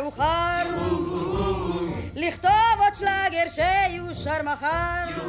[0.00, 0.62] מאוחר.
[2.14, 5.22] לכתוב עוד שלאגר שיושר מחר.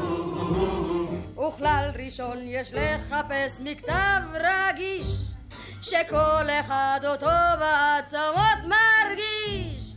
[1.48, 5.06] וכלל ראשון יש לחפש מקצב רגיש
[5.82, 7.28] שכל אחד אותו
[7.60, 9.94] בעצמות מרגיש.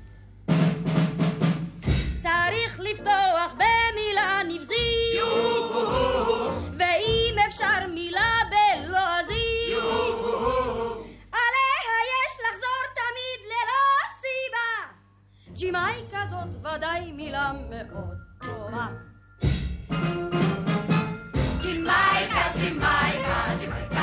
[2.19, 3.76] צריך לפתוח במילה
[15.59, 18.87] ג'ימייקה זאת ודאי מילה מאוד טובה.
[21.61, 23.96] ג'ימייקה, ג'ימייקה, ג'ימייקה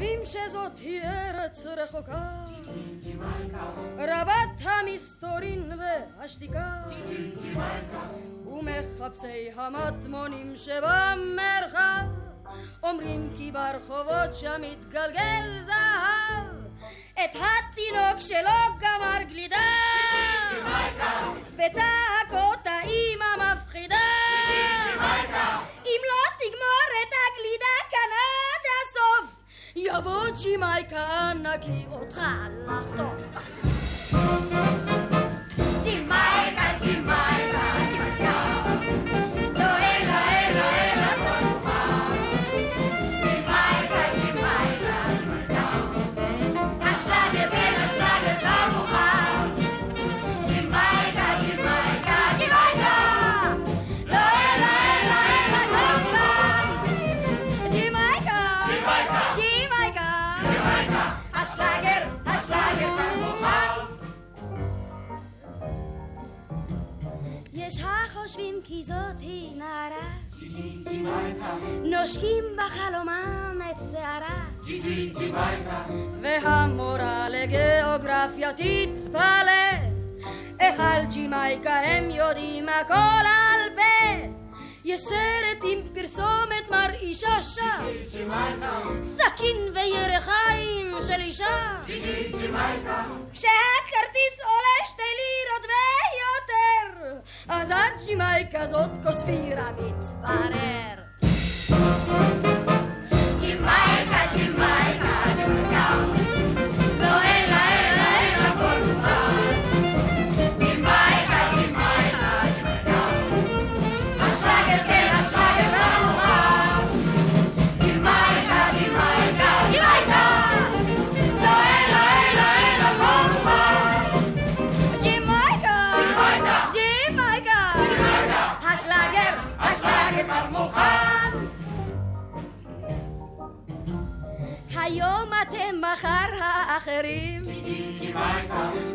[0.00, 2.22] חושבים שזאת היא ארץ רחוקה.
[3.98, 6.72] רבת המסתורין והשתיקה.
[8.46, 12.06] ומחפשי המטמונים שבמרחב.
[12.82, 16.54] אומרים כי ברחובות שם מתגלגל זהב.
[17.12, 19.56] את התינוק שלו גמר גלידה.
[21.56, 23.96] בצעקות האימא מפחידה.
[25.84, 29.39] אם לא תגמור את הגלידה כאן עד הסוף
[29.74, 33.16] io voci mai canna che ho trallahto.
[35.80, 37.39] Cimaica, cimaica.
[68.30, 70.16] יש החושבים כי זאת היא נערה.
[71.84, 74.44] נושקים בחלומם את שערה.
[76.22, 79.90] והמורה לגיאוגרפיה תתפלא.
[80.60, 84.39] איך על ג'ימייקה הם יודעים הכל על פה
[84.84, 87.86] יש סרט עם פרסומת מרעישה שם
[89.02, 91.76] סכין וירחיים של אישה.
[93.32, 101.00] כשהכרטיס עולה שתי לירות ויותר אז הג'ימייקה זאת כוספירה מתברר
[103.40, 104.99] ג'ימייקה, ג'ימייקה,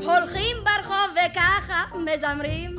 [0.03, 2.75] הולכים ברחוב וככה מזמרים.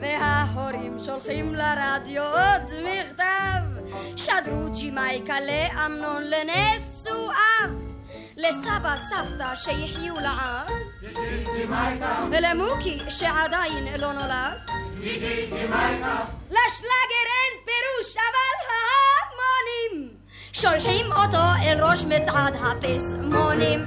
[0.00, 3.78] וההורים שולחים לרדיו עוד מכתב.
[4.16, 7.70] שדרו ג'ימייקה לאמנון לנשואיו
[8.36, 10.68] לסבא סבתא שיחיו לעד.
[12.30, 14.58] ולמוקי שעדיין לא נולד.
[16.50, 20.08] לשלאגר אין פירוש אבל ההמונים.
[20.52, 23.86] שולחים אותו אל ראש מצעד הפסמונים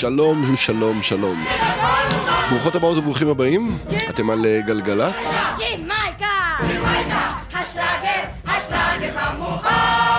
[0.00, 1.44] שלום, שלום, שלום.
[2.50, 3.78] ברוכות הבאות וברוכים הבאים,
[4.10, 5.14] אתם על אה, גלגלצ.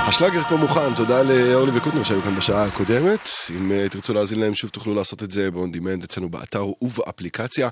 [0.10, 3.30] השלאגר כבר מוכן, תודה לאורלי וקוטנר שהיו כאן בשעה הקודמת.
[3.50, 7.70] אם uh, תרצו להאזין להם שוב תוכלו לעשות את זה ב-on demand אצלנו באתר ובאפליקציה.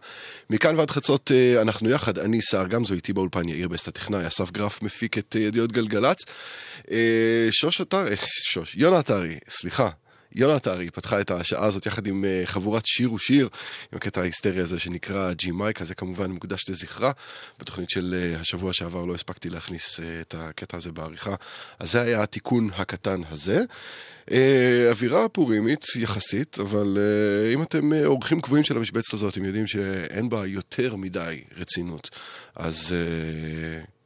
[0.49, 4.51] מכאן ועד חצות uh, אנחנו יחד, אני סער גמזו, איתי באולפן יאיר בסט הטכנאי, אסף
[4.51, 6.17] גרף מפיק את uh, ידיעות גלגלצ.
[6.81, 6.89] Uh,
[7.51, 8.15] שוש אתרי,
[8.51, 9.89] שוש, יונה אתרי, סליחה.
[10.37, 13.49] יונה עטרי פתחה את השעה הזאת יחד עם אה, חבורת שיר ושיר,
[13.91, 17.11] עם הקטע ההיסטרי הזה שנקרא ג'י מייק, הזה כמובן מוקדש לזכרה.
[17.59, 21.35] בתוכנית של אה, השבוע שעבר לא הספקתי להכניס אה, את הקטע הזה בעריכה,
[21.79, 23.63] אז זה היה התיקון הקטן הזה.
[24.89, 26.97] אווירה פורימית יחסית, אבל
[27.53, 32.09] אם אתם אורחים קבועים של המשבצת הזאת, אתם יודעים שאין בה יותר מדי רצינות.
[32.55, 32.95] אז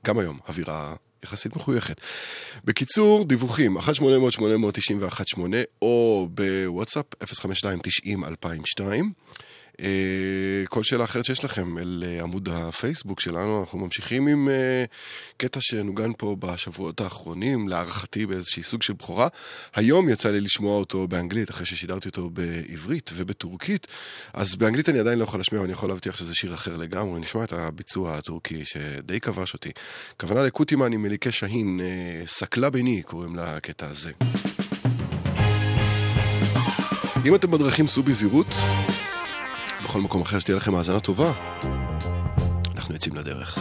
[0.06, 2.02] גם היום, אווירה יחסית מחויכת.
[2.66, 3.82] בקיצור, דיווחים, 1-800-891-8
[5.82, 8.82] או בוואטסאפ 052-90-2002.
[9.80, 14.86] אה, כל שאלה אחרת שיש לכם אל אה, עמוד הפייסבוק שלנו, אנחנו ממשיכים עם אה,
[15.38, 19.28] קטע שנוגן פה בשבועות האחרונים, להערכתי באיזשהי סוג של בכורה.
[19.76, 23.88] היום יצא לי לשמוע אותו באנגלית, אחרי ששידרתי אותו בעברית ובטורקית,
[24.34, 27.20] אז באנגלית אני עדיין לא יכול להשמיע, אני יכול להבטיח שזה שיר אחר לגמרי.
[27.20, 29.72] נשמע את הביצוע הטורקי שדי כבש אותי.
[30.20, 31.80] כוונה לקוטימן עם מליקי שהין,
[32.26, 34.12] סקלה ביני קוראים לקטע הזה.
[37.26, 38.48] אם אתם בדרכים סעו בזהירות.
[39.92, 41.32] בכל מקום אחר שתהיה לכם האזנה טובה.
[42.76, 43.58] אנחנו יוצאים לדרך.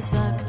[0.00, 0.39] uzak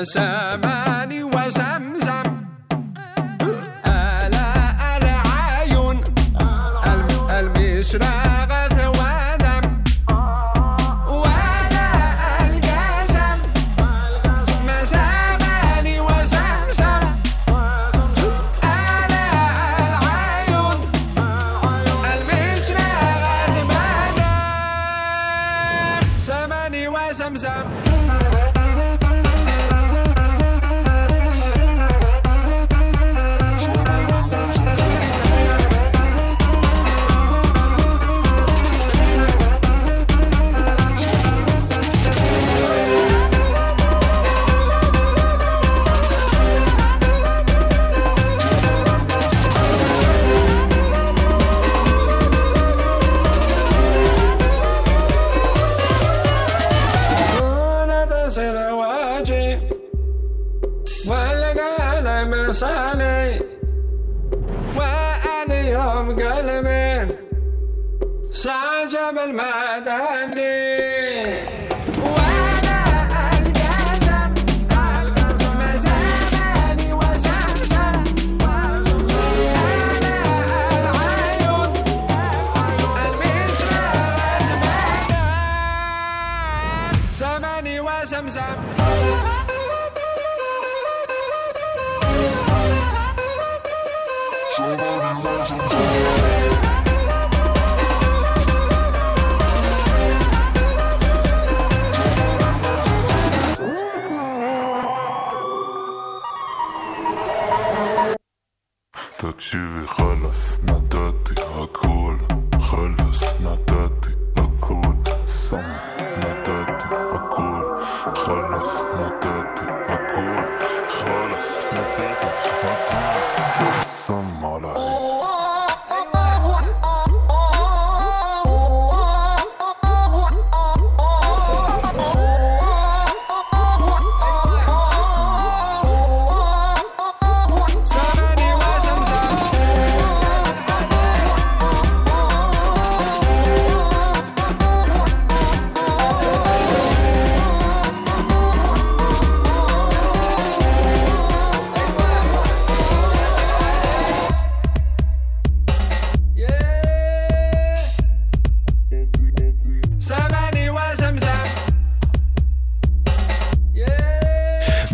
[0.00, 0.69] مساماني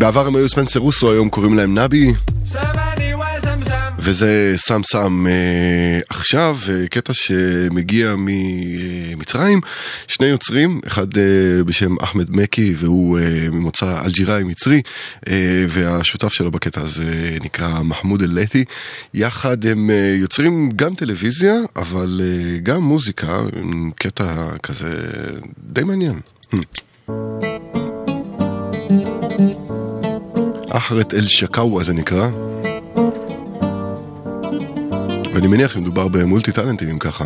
[0.08, 2.14] בעבר הם היו ספנסר רוסו, היום קוראים להם נבי.
[4.00, 9.62] וזה סם סם אה, עכשיו, אה, קטע שמגיע ממצרים,
[10.08, 11.24] שני יוצרים, אחד אה,
[11.66, 14.82] בשם אחמד מקי והוא אה, ממוצא אלג'יראי מצרי,
[15.30, 18.66] אה, והשותף שלו בקטע הזה אה, נקרא מחמוד אל-לטי.
[19.14, 23.42] יחד הם אה, יוצרים גם טלוויזיה, אבל אה, גם מוזיקה,
[23.96, 25.10] קטע כזה
[25.60, 26.20] די מעניין.
[26.54, 27.47] Hm.
[30.87, 32.29] אחרת אל שקאווה זה נקרא.
[35.35, 37.25] ואני מניח שמדובר במולטי טאלנטים אם ככה.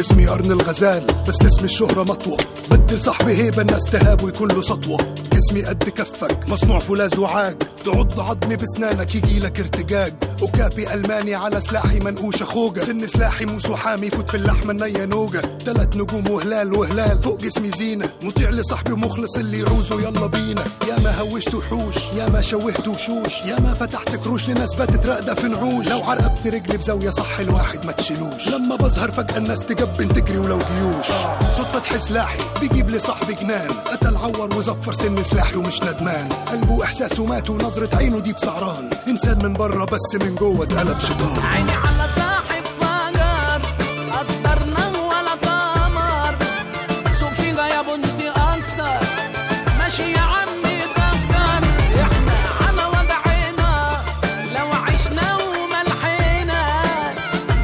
[0.00, 2.36] اسمي قرن الغزال بس اسم الشهرة مطوة
[2.70, 8.20] بدل صاحبي هيبة الناس تهاب ويكون له سطوة جسمي قد كفك مصنوع فولاذ وعاج تعض
[8.20, 12.83] عظمي بسنانك يجيلك ارتجاج وكابي ألماني على سلاحي منقوشة خوجة.
[12.83, 15.41] سن سلاحي موس وحامي فوت في اللحمة النية نوجة.
[15.65, 18.09] تلات نجوم وهلال وهلال فوق جسمي زينة.
[18.21, 20.63] مطيع لصاحبي ومخلص اللي يعوزه يلا بينا.
[20.87, 23.41] يا ما هوشت وحوش يا ما شوهت وشوش.
[23.45, 25.87] يا ما فتحت كروش لناس باتت راقدة في نعوش.
[25.87, 28.47] لو عرقبت رجلي بزاوية صح الواحد ما تشيلوش.
[28.47, 31.07] لما بظهر فجأة الناس تجبن تجري ولو جيوش.
[31.57, 33.71] صوت فتح سلاحي بيجيب لي صاحبي جنان.
[33.71, 36.29] قتل عور وزفر سن سلاحي ومش ندمان.
[36.29, 41.43] قلبه احساسه مات ونظرة عينه دي بسعران إنسان من بره بس من جوه اتقلب شيطان
[41.53, 43.61] عيني على صاحب فجر
[44.13, 46.35] قدرنا ولا قمر.
[47.37, 49.07] فيها يا بنتي أكتر.
[49.79, 51.63] ماشي يا عمي دكر
[52.01, 52.37] إحنا
[52.67, 54.01] على وضعنا
[54.55, 56.61] لو عشنا وملحنا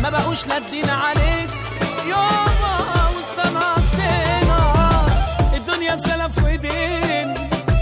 [0.02, 1.50] ما بقوش لدينا عليك.
[2.10, 2.76] يابا
[3.16, 4.62] واستنصتنا
[5.54, 7.34] الدنيا سلف ودين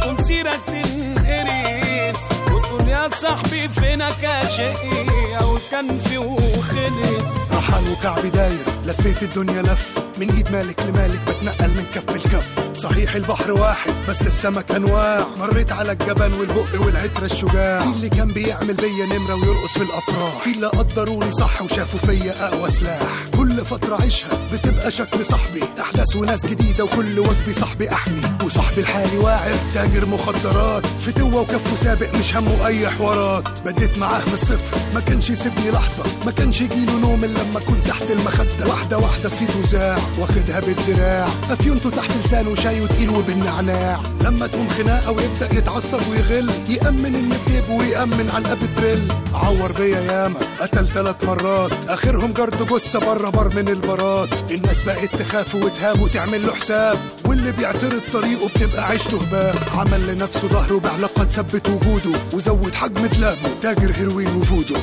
[0.08, 2.18] ومسيرك تنقريس.
[2.52, 3.67] وتقول يا صاحبي
[3.98, 7.34] فينك يا شقي أو كان في وخلص.
[7.50, 9.98] سرحان وكعبي داير لفيت الدنيا لف.
[10.20, 12.48] من إيد مالك لمالك بتنقل من كف لكف.
[12.76, 15.28] صحيح البحر واحد بس السمك أنواع.
[15.40, 17.82] مريت على الجبل والبق والعترة الشجاع.
[17.82, 20.42] في اللي كان بيعمل بيا نمرة ويرقص في الأفراح.
[20.44, 23.26] في اللي قدروني صح وشافوا فيا أقوى سلاح.
[23.58, 28.22] كل فترة عيشها بتبقى شكل صاحبي أحداث وناس جديدة وكل وجبي صاحبي أحمي.
[28.46, 30.86] وصاحبي الحالي واعر تاجر مخدرات.
[30.86, 33.62] فتوة وكفه سابق مش همه أي حوارات.
[33.66, 34.78] بديت معاه من الصفر.
[34.94, 36.04] ما كانش يسيبني لحظة.
[36.26, 38.68] ما كانش يجيله نوم إلا لما كنت تحت المخدة.
[38.68, 39.98] واحدة واحدة صيته زاع.
[40.20, 41.28] واخدها بالدراع.
[41.50, 44.00] أفيونته تحت لسانه شاي وتقيل وبالنعناع.
[44.22, 49.72] لما تقوم خناقة ويبدأ يتعصب ويغل يأمن إن في جيبه ويأمن على الأب تريل عور
[49.72, 50.40] بيا ياما.
[50.60, 51.72] قتل ثلاث مرات.
[51.90, 53.30] آخرهم جرد جثة بره.
[53.48, 56.98] بر من البارات الناس بقت تخاف وتهاب وتعمل له حساب.
[57.26, 63.50] واللي بيعترض طريقه بتبقى عيشته هباب عمل لنفسه ظهره بعلاقة تثبت وجوده وزود حجم دلابه
[63.62, 64.76] تاجر هيروين وفودو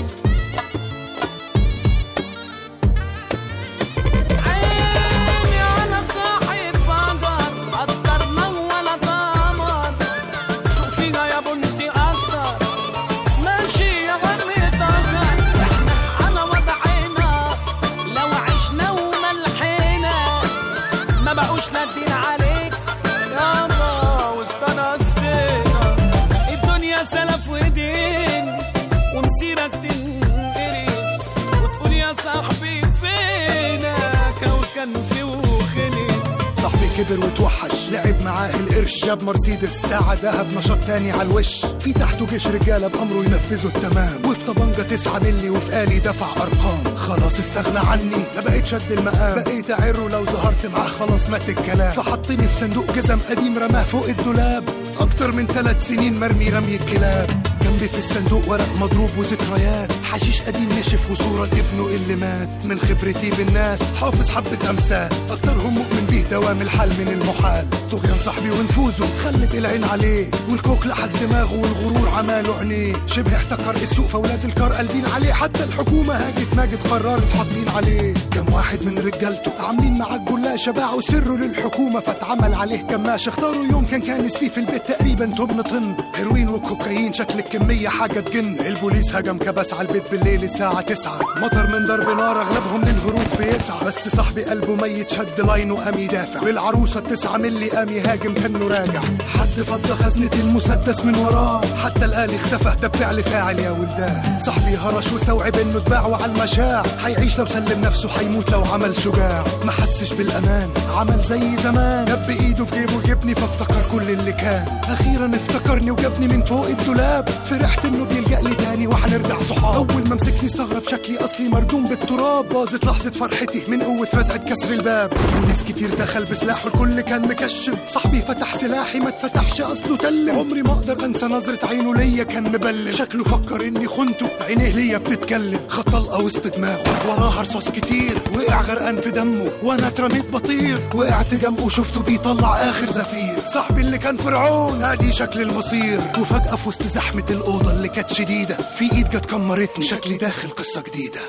[37.04, 37.88] كبر وتوحش.
[37.92, 39.82] لعب معاه القرش جاب مرسيدس.
[39.82, 41.66] ساعة دهب نشاط تاني على الوش.
[41.80, 44.24] في تحته جيش رجالة بأمره ينفذوا التمام.
[44.24, 46.96] وفي طبنجة تسعة ملي وفي آلي دفع أرقام.
[46.96, 48.24] خلاص استغنى عني.
[48.36, 51.92] ما بقيت شد المقام بقيت أعره لو ظهرت معاه خلاص مات الكلام.
[51.92, 54.64] فحطني في صندوق جزم قديم رماه فوق الدولاب.
[55.00, 57.30] أكتر من ثلاث سنين مرمي رمي الكلاب.
[57.62, 62.48] جنبي في الصندوق ورق مضروب وذكريات حشيش قديم نشف وصورة ابنه اللي مات.
[62.64, 63.82] من خبرتي بالناس.
[64.00, 65.08] حافظ حبة أمثال.
[65.30, 67.66] أكترهم مؤمن دوام الحال من المحال.
[67.92, 70.30] طغيان صاحبي ونفوذه خلت العين عليه.
[70.50, 75.32] والكوك لحس دماغه والغرور عماله عينيه شبه احتكر السوق فولاد الكار قلبين عليه.
[75.32, 78.14] حتى الحكومة هاجت ماجد قررت حاطين عليه.
[78.14, 83.28] كم واحد من رجالته عاملين معاه جلاشه باعوا سره للحكومة فاتعمل عليه كماش.
[83.28, 88.20] اختاروا يوم كان كانس فيه في البيت تقريبا تمن طن هيروين وكوكايين شكل الكمية حاجة
[88.20, 88.56] تجن.
[88.66, 91.20] البوليس هجم كبس على البيت بالليل الساعة تسعة.
[91.36, 93.84] مطر من ضرب نار أغلبهم للهروب بيسعى.
[93.86, 99.00] بس صاحبي قلبه ميت شد لاينه قام يدافع والعروسة التسعة ملي قام يهاجم كانه راجع
[99.34, 101.60] حد فض خزنة المسدس من وراه.
[101.84, 106.82] حتى الآلي اختفى ده بفعل فاعل يا ولدان صاحبي هرش واستوعب إنه اتباع على المشاع.
[107.04, 109.44] هيعيش لو سلم نفسه هيموت لو عمل شجاع.
[109.64, 112.04] ما حسش بالأمان عمل زي زمان.
[112.04, 114.66] جاب إيده في جيبه جبني فافتكر كل اللي كان.
[114.84, 117.28] أخيرا افتكرني وجابني من فوق الدولاب.
[117.50, 119.90] فرحت إنه بيلجأ لي تاني وهنرجع صحاب.
[119.90, 122.48] أول ما مسكني استغرب شكلي أصلي مردوم بالتراب.
[122.48, 125.12] باظت لحظة فرحتي من قوة رزعه كسر الباب.
[125.42, 130.38] وناس كتير دخل بسلاحه الكل كان مكشم صاحبي فتح سلاحي ما اتفتحش أصله تلم.
[130.38, 134.28] عمري ما أقدر أنسى نظرة عينه ليا كان مبلم شكله فكر إني خنته.
[134.40, 135.60] عينيه ليا بتتكلم.
[135.68, 137.08] خد طلقه وسط دماغه.
[137.08, 138.18] وراها رصاص كتير.
[138.34, 139.50] وقع غرقان في دمه.
[139.62, 140.80] وأنا اترميت بطير.
[140.94, 143.44] وقعت جنبه شفته بيطلع آخر زفير.
[143.46, 144.82] صاحبي اللي كان فرعون.
[144.82, 146.00] ادي شكل المصير.
[146.18, 149.84] وفجأة في وسط زحمة الأوضة اللي كانت شديدة في إيد جت كمرتني.
[149.84, 151.20] شكلي داخل قصة جديدة.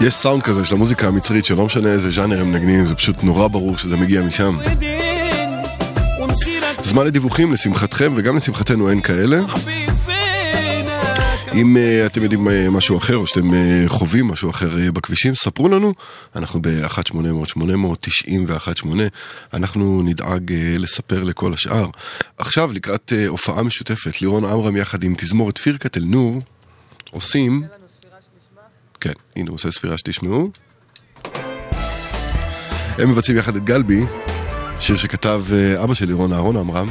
[0.00, 3.48] יש סאונד כזה של המוזיקה המצרית, שלא משנה איזה ז'אנר הם נגנים, זה פשוט נורא
[3.48, 4.58] ברור שזה מגיע משם.
[6.82, 9.40] זמן לדיווחים, לשמחתכם וגם לשמחתנו אין כאלה.
[11.54, 13.54] אם uh, אתם יודעים uh, משהו אחר או שאתם uh,
[13.88, 15.94] חווים משהו אחר uh, בכבישים, ספרו לנו.
[16.36, 18.86] אנחנו ב-1800-891-8,
[19.54, 21.86] אנחנו נדאג uh, לספר לכל השאר.
[22.38, 26.42] עכשיו, לקראת uh, הופעה משותפת, לירון עמרם יחד עם תזמורת פירקת אל-נור,
[27.10, 27.77] עושים...
[29.00, 30.50] כן, הנה הוא עושה ספירה שתשמעו.
[32.98, 34.04] הם מבצעים יחד את גלבי,
[34.80, 36.88] שיר שכתב uh, אבא של לירון אהרון עמרם,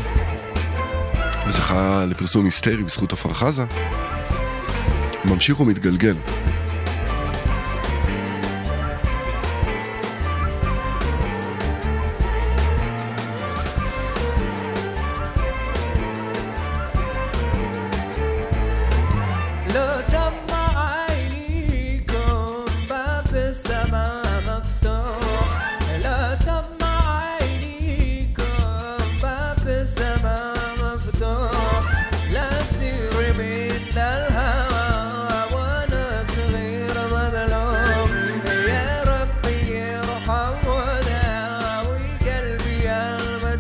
[1.48, 3.66] וזכה לפרסום היסטרי בזכות עפר חזה.
[5.26, 6.16] ממשיך ומתגלגל.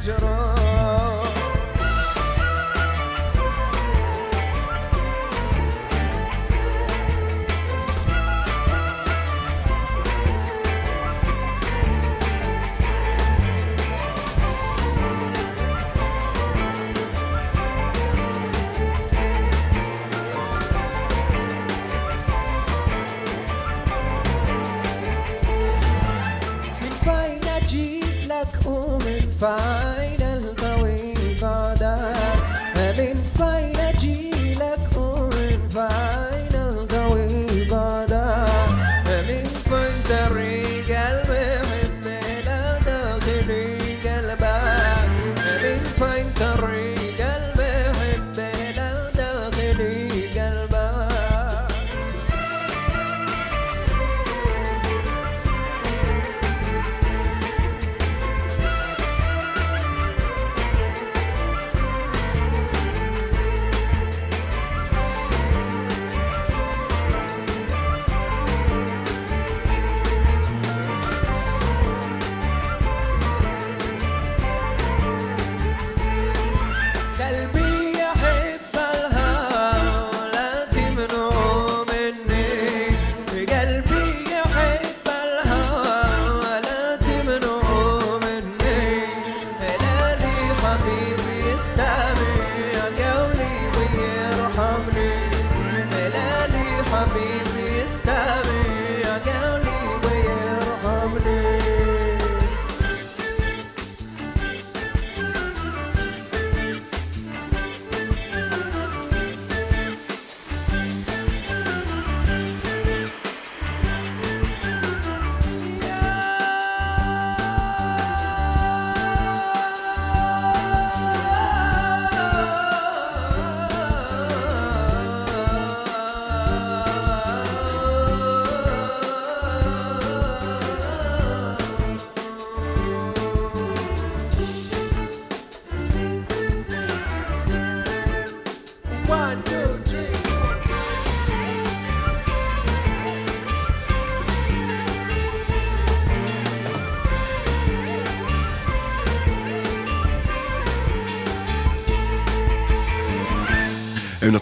[0.08, 0.37] Angelo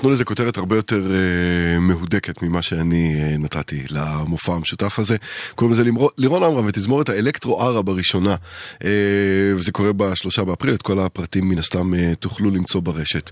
[0.05, 5.15] נתנו לזה כותרת הרבה יותר אה, מהודקת ממה שאני אה, נתתי למופע המשותף הזה.
[5.55, 5.83] קוראים לזה
[6.17, 8.35] לירון עמרם ותזמורת האלקטרו ערה בראשונה,
[8.83, 8.89] אה,
[9.55, 13.29] וזה קורה בשלושה באפריל, את כל הפרטים מן הסתם אה, תוכלו למצוא ברשת.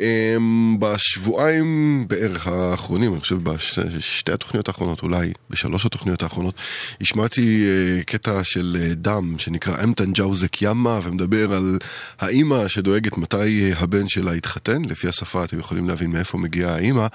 [0.00, 0.36] אה,
[0.78, 6.54] בשבועיים בערך האחרונים, אני חושב בשתי התוכניות האחרונות, אולי בשלוש התוכניות האחרונות,
[7.00, 11.78] השמעתי אה, קטע של אה, דם שנקרא אמתן ג'אוזק ימה, ומדבר על
[12.20, 17.06] האימא שדואגת מתי אה, הבן שלה יתחתן, לפי השפה אתם יכולים להבין מאיפה מגיעה האימא,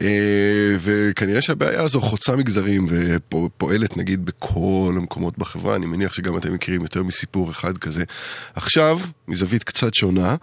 [0.00, 6.54] אה, וכנראה שהבעיה הזו חוצה מגזרים ופועלת נגיד בכל המקומות בחברה, אני מניח שגם אתם
[6.54, 8.04] מכירים יותר מסיפור אחד כזה.
[8.54, 10.36] עכשיו, מזווית קצת שונה,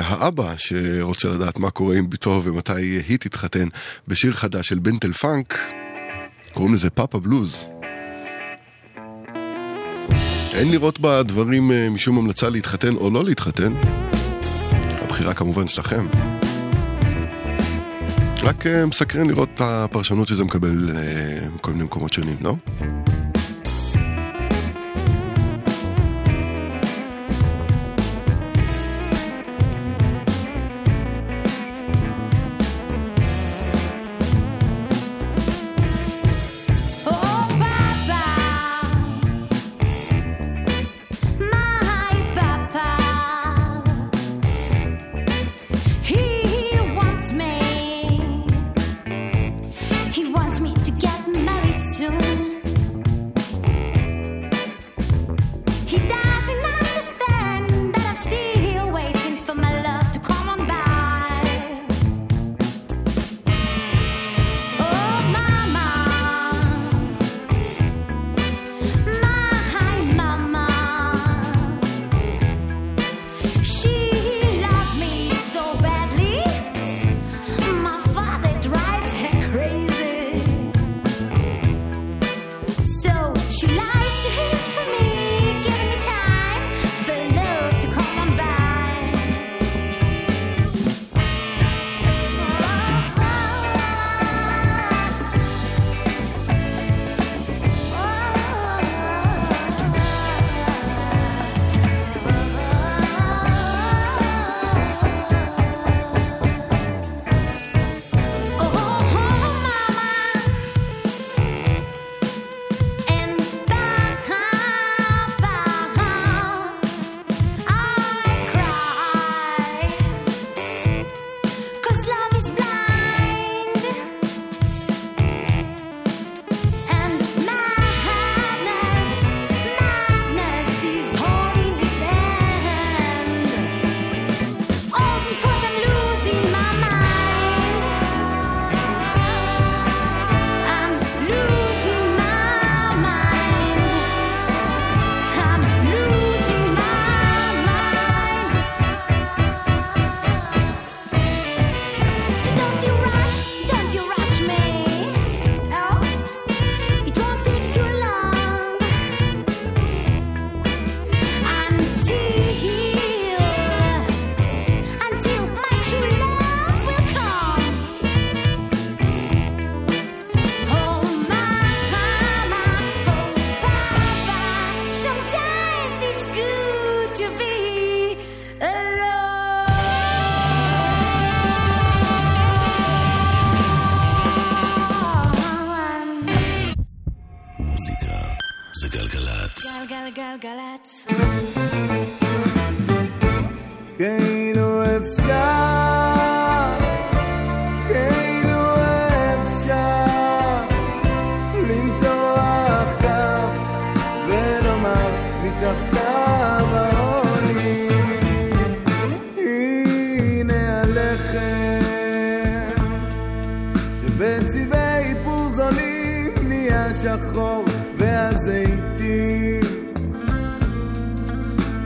[0.00, 2.72] האבא שרוצה לדעת מה קורה עם בתו ומתי
[3.08, 3.68] היא תתחתן,
[4.08, 5.58] בשיר חדש של בנטל פאנק,
[6.52, 7.68] קוראים לזה פאפה בלוז.
[10.54, 13.72] אין לראות בדברים אה, משום המלצה להתחתן או לא להתחתן.
[15.02, 16.06] הבחירה כמובן שלכם.
[18.42, 22.54] רק אה, מסקרן לראות את הפרשנות שזה מקבל אה, מכל מיני מקומות שונים, לא?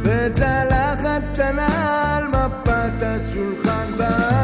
[0.04, 1.68] בצלחת קטנה
[2.16, 3.86] על מפת השולחן.
[3.98, 4.43] באוויר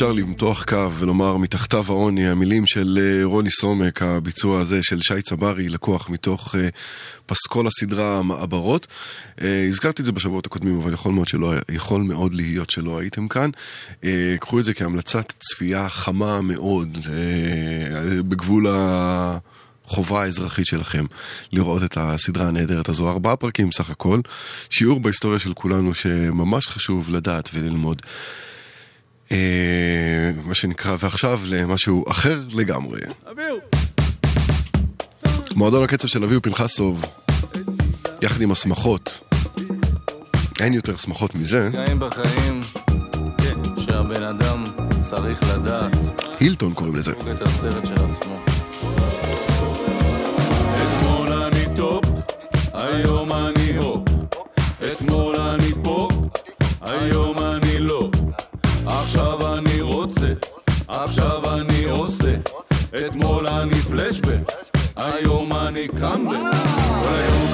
[0.00, 5.22] אפשר למתוח קו ולומר מתחתיו העוני, המילים של אה, רוני סומק, הביצוע הזה של שי
[5.22, 6.68] צברי, לקוח מתוך אה,
[7.26, 8.86] פסקול הסדרה המעברות.
[9.42, 13.28] אה, הזכרתי את זה בשבועות הקודמים, אבל יכול מאוד, שלא, יכול מאוד להיות שלא הייתם
[13.28, 13.50] כאן.
[14.40, 16.98] קחו את זה כהמלצת צפייה חמה מאוד,
[18.28, 19.38] בגבול ה...
[19.84, 21.04] חובה האזרחית שלכם
[21.52, 23.08] לראות את הסדרה הנהדרת הזו.
[23.08, 24.20] ארבעה פרקים סך הכל,
[24.70, 28.02] שיעור בהיסטוריה של כולנו שממש חשוב לדעת וללמוד.
[29.32, 33.00] אה, מה שנקרא, ועכשיו למשהו אחר לגמרי.
[35.56, 37.04] מועדון הקצב של אביהו פנחסוב,
[38.22, 39.18] יחד עם השמחות.
[40.60, 41.68] אין יותר שמחות מזה.
[41.68, 42.60] רגעים בחיים
[43.76, 44.64] שהבן אדם
[45.02, 45.96] צריך לדעת
[46.40, 47.12] הילטון קוראים לזה.
[47.12, 48.38] את הסרט של עצמו.
[50.74, 52.04] אתמול אני טופ,
[52.74, 54.08] היום אני הופ.
[54.92, 56.08] אתמול אני פה,
[56.80, 57.29] היום
[61.04, 62.34] עכשיו אני עושה.
[63.06, 64.52] אתמול אני פלשבק,
[64.96, 66.36] היום אני קאמבק.
[67.02, 67.49] כל היום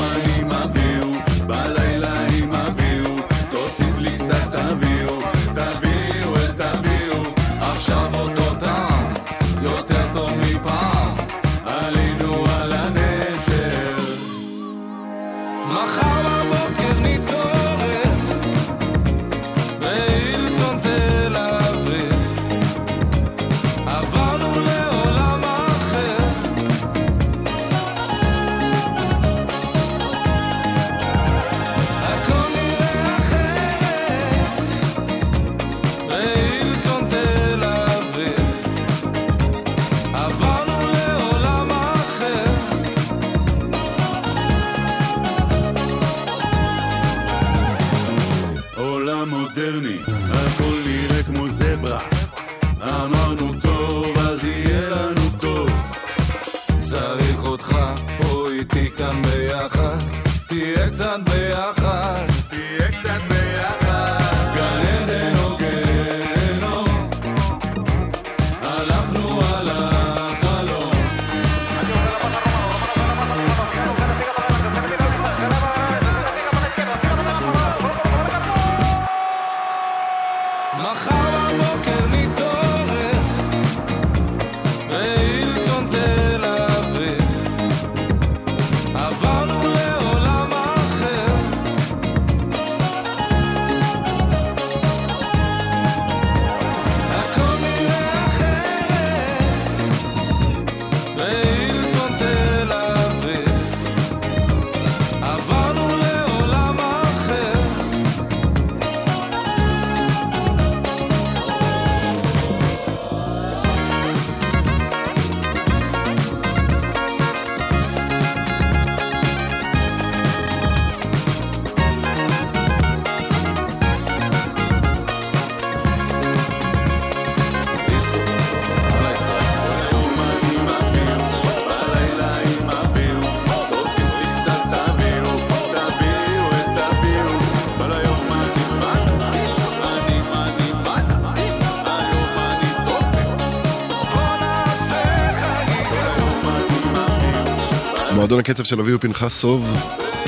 [148.36, 149.76] מועדון הקצב של אביהו פנחסוב,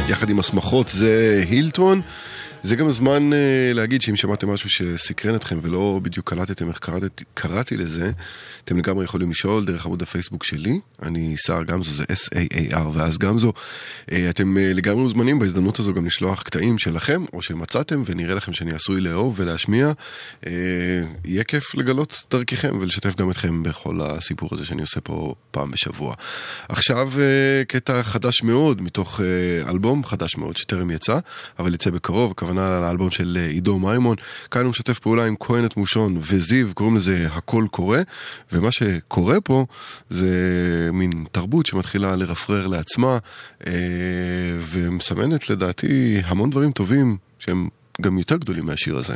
[0.09, 2.00] יחד עם השמחות, זה הילטון.
[2.62, 7.24] זה גם הזמן uh, להגיד שאם שמעתם משהו שסקרן אתכם ולא בדיוק קלטתם איך קראתי,
[7.34, 8.11] קראתי לזה,
[8.64, 13.52] אתם לגמרי יכולים לשאול דרך עמוד הפייסבוק שלי, אני סער גמזו, זה S-A-A-R ואז גמזו.
[14.09, 18.52] Uh, אתם uh, לגמרי מוזמנים בהזדמנות הזו גם לשלוח קטעים שלכם או שמצאתם ונראה לכם
[18.52, 19.92] שאני עשוי לאהוב ולהשמיע.
[20.42, 20.46] Uh,
[21.24, 26.14] יהיה כיף לגלות דרככם ולשתף גם אתכם בכל הסיפור הזה שאני עושה פה פעם בשבוע.
[26.68, 27.12] עכשיו
[27.68, 29.20] קטע חדש מאוד מתוך
[29.68, 31.18] אלבום חדש מאוד שטרם יצא,
[31.59, 34.16] אבל יצא בקרוב, הכוונה לאלבום של עידו מימון.
[34.50, 38.00] כאן הוא משתף פעולה עם כהנת מושון וזיו, קוראים לזה הכל קורה,
[38.52, 39.66] ומה שקורה פה
[40.11, 40.30] זה
[40.92, 43.18] מין תרבות שמתחילה לרפרר לעצמה,
[44.61, 47.68] ומסמנת לדעתי המון דברים טובים שהם
[48.01, 49.14] גם יותר גדולים מהשיר הזה.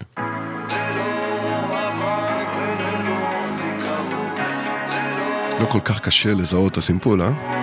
[5.61, 7.62] לא כל כך קשה לזהות את הסימפול, אה?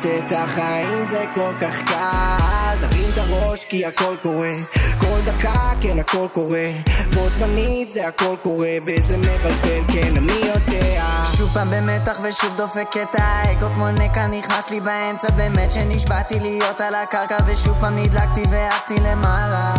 [0.00, 2.86] לחיות את החיים זה כל כך קל.
[2.88, 4.52] תרים את הראש כי הכל קורה.
[4.98, 6.70] כל דקה כן הכל קורה.
[7.14, 11.04] בו זמנית זה הכל קורה וזה מבלבל כן אני יודע.
[11.36, 15.30] שוב פעם במתח ושוב דופק את האגו כמו נקע נכנס לי באמצע.
[15.30, 19.74] באמת שנשבעתי להיות על הקרקע ושוב פעם נדלקתי ועפתי למעלה.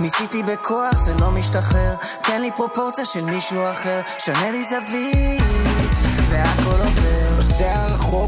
[0.00, 1.94] ניסיתי בכוח זה לא משתחרר.
[2.22, 4.00] תן לי פרופורציה של מישהו אחר.
[4.18, 5.42] שנה לי זווית
[6.30, 7.11] והכל עובר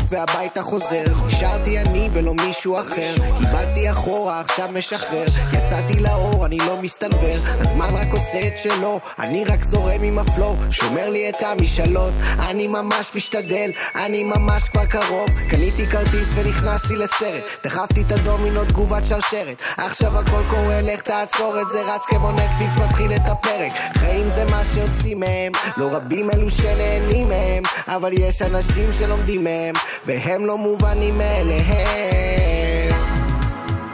[0.09, 3.15] והביתה חוזר נשארתי אני ולא מישהו אחר.
[3.39, 5.27] קיבלתי אחורה עכשיו משחרר.
[5.53, 7.37] יצאתי לאור אני לא מסתנוור.
[7.45, 10.57] הזמן רק עושה את שלו אני רק זורם עם הפלואו.
[10.71, 12.13] שומר לי את המשאלות.
[12.39, 15.29] אני ממש משתדל אני ממש כבר קרוב.
[15.51, 17.45] קניתי כרטיס ונכנסתי לסרט.
[17.65, 19.63] דחפתי את הדומינו תגובת שרשרת.
[19.77, 21.83] עכשיו הכל קורה לך תעצור את זה.
[21.83, 23.73] רץ כמו נטפליקס מתחיל את הפרק.
[23.97, 29.75] חיים זה מה שעושים מהם לא רבים אלו שנהנים מהם אבל יש אנשים שלומדים מהם
[30.07, 32.95] והם לא מובנים מאליהם.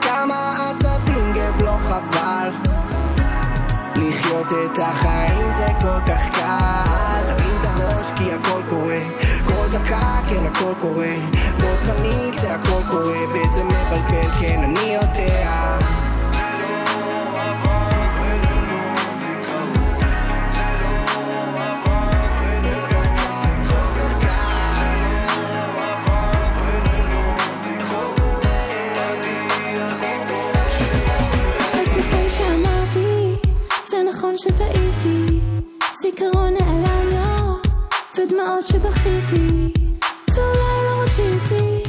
[0.00, 2.50] כמה עצבים גב לא חבל.
[3.96, 7.22] לחיות את החיים זה כל כך קל.
[7.26, 9.00] תרים את הראש כי הכל קורה.
[9.46, 11.14] כל דקה כן הכל קורה.
[11.60, 13.18] בו זמנית זה הכל קורה.
[13.32, 15.78] וזה מבלבל כן אני יודע
[34.42, 35.40] שטעיתי,
[36.02, 37.56] זיכרון נעלם לו,
[38.18, 39.72] ודמעות שבכיתי,
[40.36, 41.82] ואולי לא רציתי,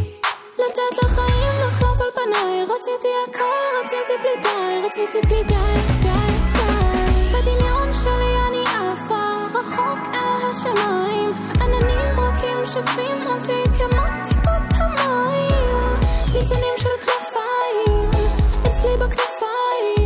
[0.60, 5.54] לתת לחיים לחלוף על פניי, רציתי הכל, רציתי בלי די, רציתי בלי די,
[6.02, 6.10] די,
[6.54, 7.34] די.
[7.34, 11.30] בדמיון שלי אני עפה, רחוק אל השמיים,
[11.62, 15.96] עננים רכים שוטפים אותי כמו טיפות המים,
[16.34, 18.10] ניצנים של כנפיים,
[18.66, 20.01] אצלי בכתפיים,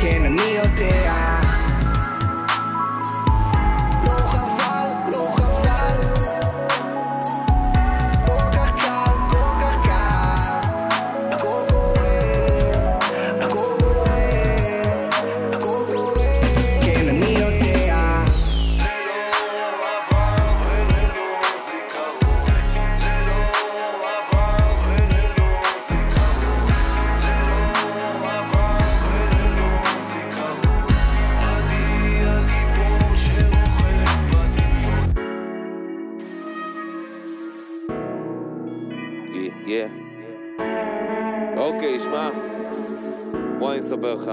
[0.00, 0.97] can a meal thing.
[44.02, 44.30] לך.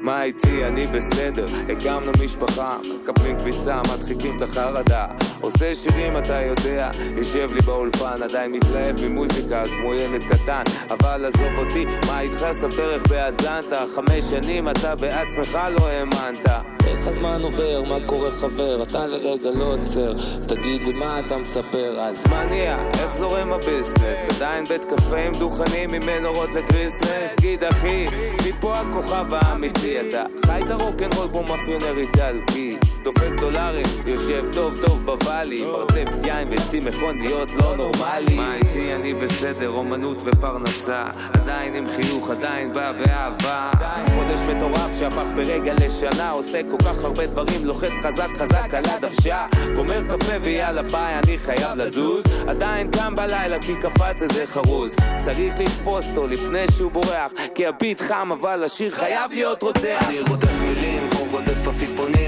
[0.00, 5.06] מה איתי, אני בסדר, הקמנו משפחה, מקפלים כביסה, מדחיקים את החרדה.
[5.40, 10.62] עושה שירים אתה יודע, יושב לי באולפן, עדיין מתלהב ממוזיקה כמו ילד קטן.
[10.90, 12.46] אבל עזוב אותי, מה איתך?
[12.52, 13.84] ספר איך באטלנטה.
[13.94, 16.75] חמש שנים אתה בעצמך לא האמנת
[17.06, 20.12] איך הזמן עובר, מה קורה חבר, אתה לרגע לא עוצר.
[20.48, 25.32] תגיד לי מה אתה מספר, אז מה נהיה, איך זורם הביזנס, עדיין בית קפה עם
[25.32, 27.36] דוכנים עם מנורות לקריסמס.
[27.40, 28.06] גיד אחי,
[28.48, 32.75] מפה הכוכב האמיתי אתה חי את הרוקנרול כמו מאפיונר איטלקי
[33.06, 38.34] דופק דולרים, יושב טוב טוב בוואלי מרתף יין וצי מכוניות לא נורמלי.
[38.36, 38.94] מה איתי?
[38.94, 41.04] אני בסדר, אומנות ופרנסה
[41.34, 43.70] עדיין עם חיוך, עדיין בא באהבה.
[44.14, 49.46] חודש מטורף שהפך ברגע לשנה עושה כל כך הרבה דברים, לוחץ חזק חזק על הדוושה.
[49.76, 52.24] גומר קפה ויאללה ביי, אני חייב לזוז.
[52.48, 54.94] עדיין קם בלילה כי קפץ איזה חרוז.
[55.24, 60.04] צריך לתפוס אותו לפני שהוא בורח כי הביט חם אבל השיר חייב להיות רותח.
[60.08, 62.25] אני רודף מילים כמו רודף עפיפונים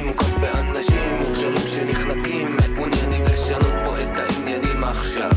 [1.79, 5.31] שנחנקים מעוניינים לשנות פה את העניינים עכשיו.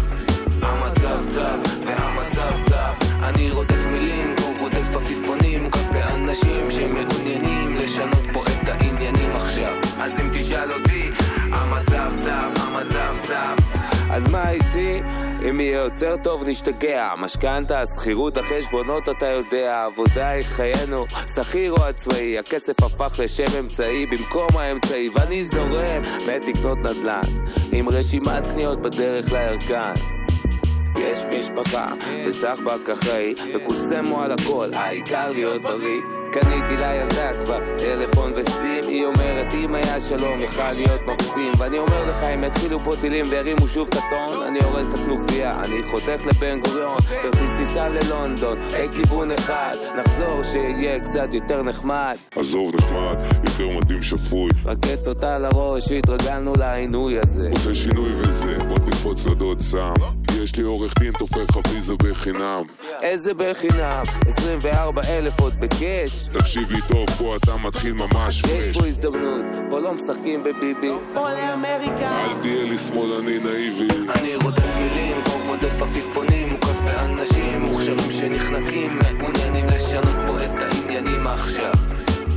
[0.61, 2.91] המצב צר והמצב צר
[3.23, 9.73] אני רודף מילים כמו רודף עפיפונים כוס באנשים שמעוניינים לשנות פה את העניינים עכשיו.
[9.99, 11.09] אז אם תשאל אותי
[11.51, 13.55] המצב צר, המצב צר.
[14.09, 15.01] אז מה איתי?
[15.51, 17.13] אם יהיה יותר טוב נשתגע.
[17.17, 24.05] משכנתה, שכירות, החשבונות אתה יודע העבודה היא חיינו, שכיר או עצמאי הכסף הפך לשם אמצעי
[24.05, 27.21] במקום האמצעי ואני זורם מת לקנות נדל"ן
[27.71, 29.93] עם רשימת קניות בדרך לירקן
[30.97, 31.93] יש משפחה
[32.25, 39.53] וסחבק אחראי וקוסמו על הכל העיקר להיות בריא קניתי לילדה כבר טלפון וסים היא אומרת
[39.53, 43.87] אם היה שלום יכל להיות מקסים ואני אומר לך אם יתחילו פה טילים וירימו שוב
[43.87, 44.43] את הטון.
[44.47, 49.75] אני הורס את כנופיה אני חותך לבן גוריון כרטיס טיסה ללונדון לכיוון אחד.
[49.97, 52.15] נחזור שיהיה קצת יותר נחמד.
[52.35, 54.49] עזוב נחמד, יותר מדהים שפוי.
[54.65, 57.49] רקטות על הראש התרגלנו לעינוי הזה.
[57.49, 59.93] רוצה שינוי וזה, בוא תקפוץ לדוד סם.
[60.43, 62.61] יש לי עורך דין תופר לך ויזה בחינם.
[63.01, 64.03] איזה בחינם?
[64.27, 69.45] 24 אלף עוד בקש תקשיב לי טוב, פה אתה מתחיל ממש יש פרש פה הזדמנות
[69.69, 70.91] פה לא משחקים בביבי.
[71.15, 73.87] אל תהיה לי שמאלני נאיבי.
[74.15, 81.27] אני רודף מילים כמו רודף עפיפונים מוקף באנשים מוכשרים שנחנקים מעוניינים לשנות פה את העניינים
[81.27, 81.73] עכשיו.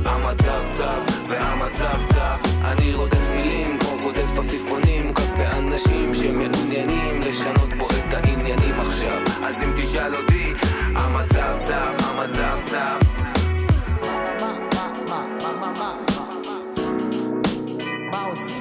[0.05, 2.35] המצב צר והמצב צר.
[2.65, 9.21] אני רודף מילים כמו רודף עפיפונים מוקף באנשים שמעוניינים לשנות פה את העניינים עכשיו.
[9.43, 10.53] אז אם תשאל אותי
[10.95, 13.04] המצב צר, המצב צר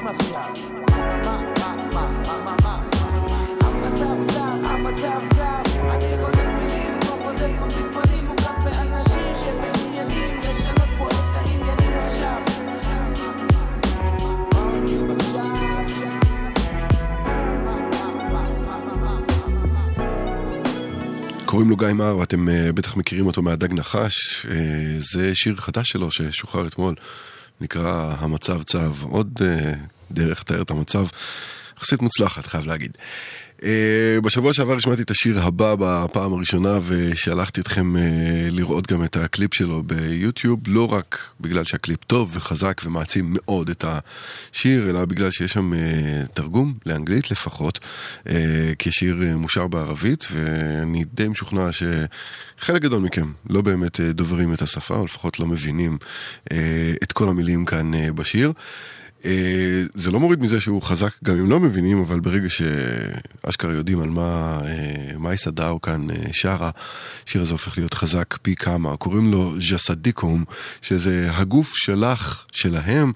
[0.07, 0.55] עכשיו?
[21.55, 24.47] קוראים לו גיא מר, ואתם אה, בטח מכירים אותו מהדג נחש.
[24.51, 24.57] אה,
[24.99, 26.95] זה שיר חדש שלו ששוחרר אתמול,
[27.61, 28.79] נקרא המצב צו.
[29.03, 29.73] עוד אה,
[30.15, 31.07] דרך לתאר את המצב,
[31.77, 32.93] יחסית מוצלחת, חייב להגיד.
[33.65, 38.03] אה, בשבוע שעבר השמעתי את השיר הבא בפעם הראשונה ושלחתי אתכם אה,
[38.51, 43.85] לראות גם את הקליפ שלו ביוטיוב, לא רק בגלל שהקליפ טוב וחזק ומעצים מאוד את
[43.89, 45.79] השיר, אלא בגלל שיש שם אה,
[46.35, 47.81] תרגום, לאנגלית לפחות,
[48.29, 48.73] אה,
[49.37, 55.41] מושר בערבית ואני די משוכנע שחלק גדול מכם לא באמת דוברים את השפה, או לפחות
[55.41, 55.99] לא מבינים
[57.03, 58.53] את כל המילים כאן בשיר.
[59.25, 64.01] אה, זה לא מוריד מזה שהוא חזק גם אם לא מבינים, אבל ברגע שאשכרה יודעים
[64.01, 66.71] על מה אה, מאי סדאו כאן אה, שרה,
[67.27, 68.97] השיר הזה הופך להיות חזק פי כמה.
[68.97, 70.45] קוראים לו ז'סדיקום,
[70.83, 73.13] שזה הגוף שלך, שלהם,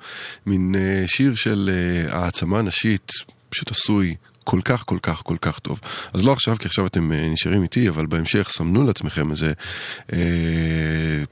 [0.46, 0.74] מין
[1.06, 1.70] שיר של
[2.08, 3.12] העצמה נשית,
[3.50, 4.14] פשוט עשוי.
[4.47, 5.79] כל כך, כל כך, כל כך טוב.
[6.13, 9.53] אז לא עכשיו, כי עכשיו אתם אה, נשארים איתי, אבל בהמשך סמנו לעצמכם איזה
[10.13, 10.19] אה,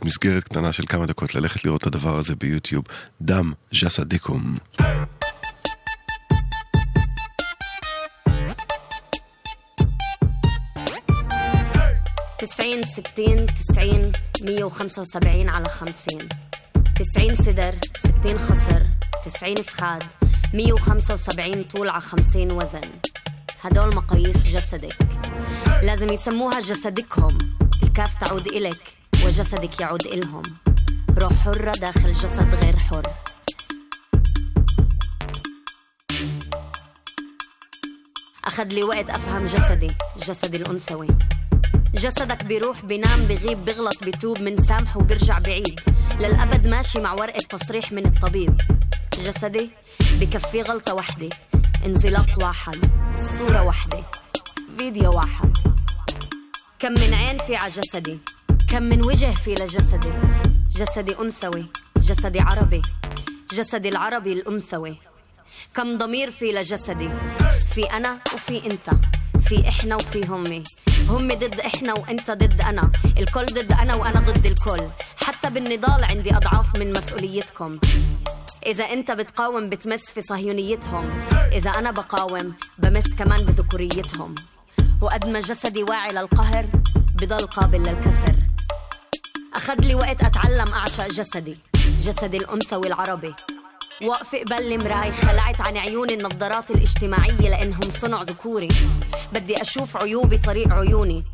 [0.04, 2.84] מסגרת קטנה של כמה דקות ללכת לראות את הדבר הזה ביוטיוב.
[3.22, 4.56] דם ז'סדיקום.
[12.42, 14.12] تسعين ستين تسعين
[14.42, 16.30] مية وخمسة وسبعين على خمسين
[16.96, 18.82] تسعين صدر ستين خصر
[19.26, 20.04] تسعين فخاد
[20.55, 22.91] مية وخمسة وسبعين طول على خمسين وزن.
[23.63, 24.97] هدول مقاييس جسدك.
[25.83, 27.39] لازم يسموها جسدكهم.
[27.83, 30.43] الكاف تعود إلك وجسدك يعود إلهم.
[31.19, 33.13] روح حرة داخل جسد غير حر.
[38.45, 41.09] أخذ لي وقت أفهم جسدي جسدي الأنثوي.
[41.95, 45.81] جسدك بيروح بينام بغيب بغلط بتوب من سامحه وبرجع بعيد.
[46.21, 48.61] للأبد ماشي مع ورقة تصريح من الطبيب.
[49.21, 49.71] جسدي
[50.21, 51.29] بكفي غلطة وحدة.
[51.87, 52.91] انزلاق واحد
[53.39, 54.03] صورة واحدة
[54.79, 55.53] فيديو واحد.
[56.79, 58.19] كم من عين في ع جسدي
[58.71, 60.13] كم من وجه في لجسدي
[60.71, 61.17] جسدي.
[61.21, 62.83] أنثوي جسدي عربي
[63.53, 64.97] جسدي العربي الأنثوي.
[65.75, 67.11] كم ضمير في لجسدي
[67.75, 68.91] في أنا وفي أنت
[69.41, 70.63] في إحنا وفي همي.
[71.09, 74.89] هم ضد إحنا وأنت ضد أنا الكل ضد أنا وأنا ضد الكل.
[75.17, 77.79] حتى بالنضال عندي أضعاف من مسؤوليتكم.
[78.67, 81.25] إذا أنت بتقاوم بتمس في صهيونيتهم.
[81.53, 84.35] إذا أنا بقاوم بمس كمان بذكوريتهم.
[85.01, 86.67] وقد ما جسدي واعي للقهر
[87.15, 88.35] بضل قابل للكسر.
[89.55, 91.57] أخذ لي وقت أتعلم أعشق جسدي
[92.03, 93.35] جسدي الأنثوي العربي
[94.03, 98.69] واقفة قبل المراي خلعت عن عيوني النظارات الاجتماعية لأنهم صنع ذكوري.
[99.33, 101.25] بدي أشوف عيوبي طريق عيوني.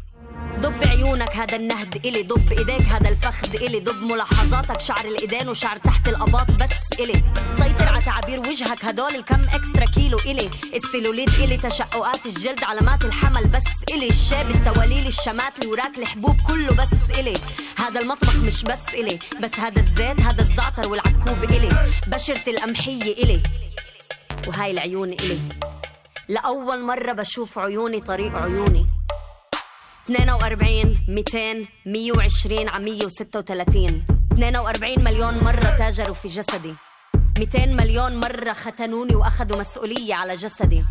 [0.60, 5.78] ضب عيونك هذا النهد إلي ضب إيديك هذا الفخذ إلي ضب ملاحظاتك شعر الإيدين وشعر
[5.78, 7.24] تحت الأباط بس إلي.
[7.58, 10.50] سيطر على تعابير وجهك هدول الكم إكسترا كيلو إلي.
[10.74, 14.08] السيلوليت إلي تشققات الجلد علامات الحمل بس إلي.
[14.08, 17.34] الشاب التواليل الشمات الوراك الحبوب كله بس إلي.
[17.78, 21.88] هذا المطبخ مش بس إلي بس هذا الزيت هذا الزعتر والعكوب إلي.
[22.06, 23.42] بشرة القمحية إلي.
[24.46, 25.38] وهاي العيون إلي.
[26.28, 29.01] لأول مرة بشوف عيوني طريق عيوني.
[30.10, 36.74] 42 200 120 على 136 42 مليون مرة تاجروا في جسدي.
[37.38, 40.84] 200 مليون مرة ختنوني وأخذوا مسؤولية على جسدي.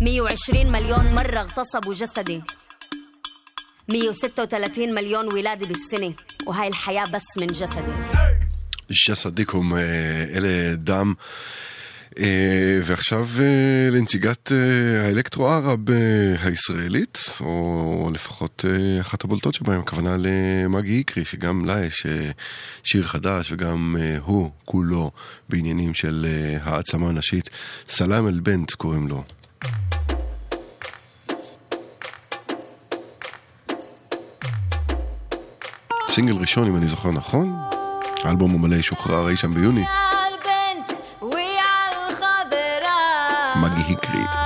[0.00, 2.42] 120 مليون مرة اغتصبوا جسدي.
[3.88, 6.14] 136 مليون ولادة بالسنة.
[6.46, 7.92] وهاي الحياة بس من جسدي.
[8.90, 11.16] جسدكم آه، إلي دم
[12.18, 15.80] אה, ועכשיו אה, לנציגת אה, האלקטרו-ערב
[16.42, 18.64] הישראלית, או לפחות
[19.00, 22.06] אחת הבולטות שבהן, הכוונה למגי איקרי, שגם לה יש
[22.82, 25.10] שיר חדש, וגם הוא כולו
[25.48, 26.26] בעניינים של
[26.62, 27.50] העצמה נשית.
[27.88, 29.24] סלאם אל-בנט קוראים לו.
[36.08, 37.56] סינגל ראשון, אם אני זוכר נכון,
[38.24, 39.84] האלבום המלא שוחרר אי שם ביוני.
[43.62, 44.41] Maggie Hickley.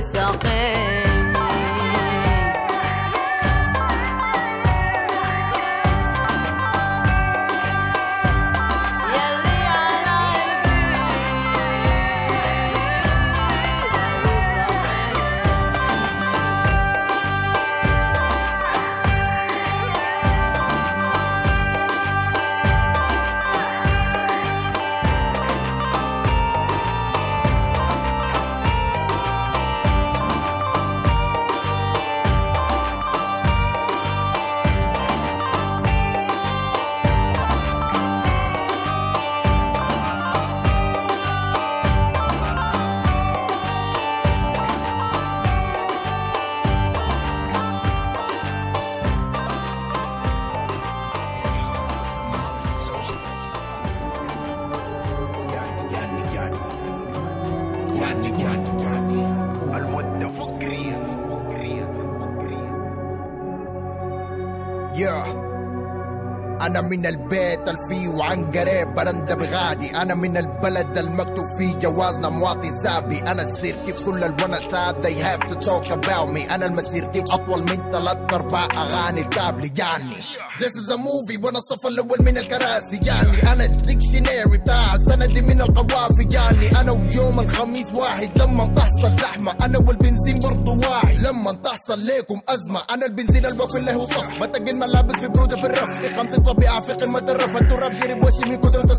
[0.00, 0.97] ساقه
[69.28, 69.90] برندة بغادي.
[69.96, 75.48] أنا من البلد المكتوب فيه جوازنا مواطن سابي أنا سيرتي في كل الونسات they have
[75.48, 76.50] to talk about me.
[76.50, 80.14] أنا المسيرتي أطول من ثلاث أرباع أغاني الكابل يعني.
[80.58, 83.52] This is a movie وأنا الصف الأول من الكراسي يعني.
[83.52, 86.80] أنا الديكشنري بتاع سندي من القوافي يعني.
[86.80, 89.54] أنا ويوم الخميس واحد لما تحصل زحمة.
[89.64, 92.80] أنا والبنزين برضو واحد لما تحصل ليكم أزمة.
[92.90, 96.04] أنا البنزين الوفي اللي هو صف بتقل ملابس في برودة في الرف.
[96.04, 98.92] إقامتي الطبيعة في قمة الرف التراب شرب وشي من كثرة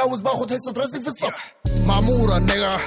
[0.00, 1.34] I was باخد حصة راسي في الصف
[1.88, 2.78] معمورة nigga.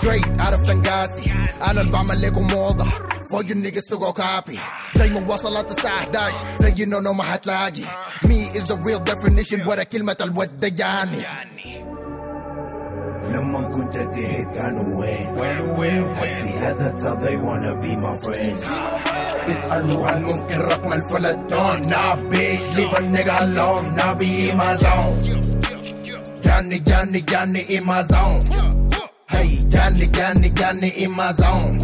[0.00, 2.86] Straight out of تنقاسي أنا اللي بعمل لكم واضح
[3.30, 4.58] for you niggas to go copy.
[4.98, 7.82] زي ما وصلت الساعة 11 زي انه نو ما هتلاقي
[8.24, 9.66] me is the real definition.
[9.68, 11.22] ولا كلمة الود يعني
[13.30, 18.70] لما كنت تهت كانوا وين وين وين حسي هذا they wanna be my friends.
[19.50, 23.96] اسألوا هل ممكن رقم الفلتون nah bitch leave a nigga alone.
[23.96, 25.45] Nah be in my zone.
[26.56, 28.40] Johnny, Johnny, Johnny in my zone.
[29.28, 31.78] Hey, Johnny, Johnny, Johnny in my zone.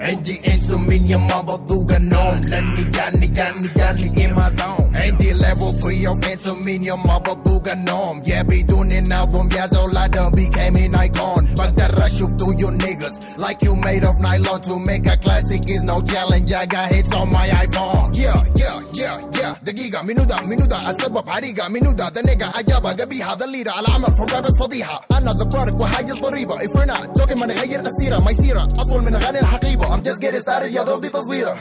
[0.00, 2.40] Andy en su minha mamba do ganon.
[2.48, 4.96] Let me Johnny, Johnny, Johnny in my zone.
[4.96, 8.26] Andy level 3 offense su minha mamba do ganon.
[8.26, 11.46] Yeah, be doing an album, yeah, so I done became an icon.
[11.54, 14.62] But that rush you through you niggas, like you made of nylon.
[14.62, 18.16] To make a classic is no challenge, I got hits on my iPhone.
[18.16, 19.54] Yeah, yeah, yeah yeah.
[19.62, 23.70] دقيقة منو ده منو ده السبب حريقة منو ده ده نيجا عجابة قبيحة ذا الليرة
[23.70, 27.46] على عمل from rappers فضيحة أنا the product وحاجز ضريبة if we're not talking ما
[27.46, 31.56] نغير السيرة ما يصيرة أطول من أغاني الحقيبة I'm just getting started يا دي تصويرة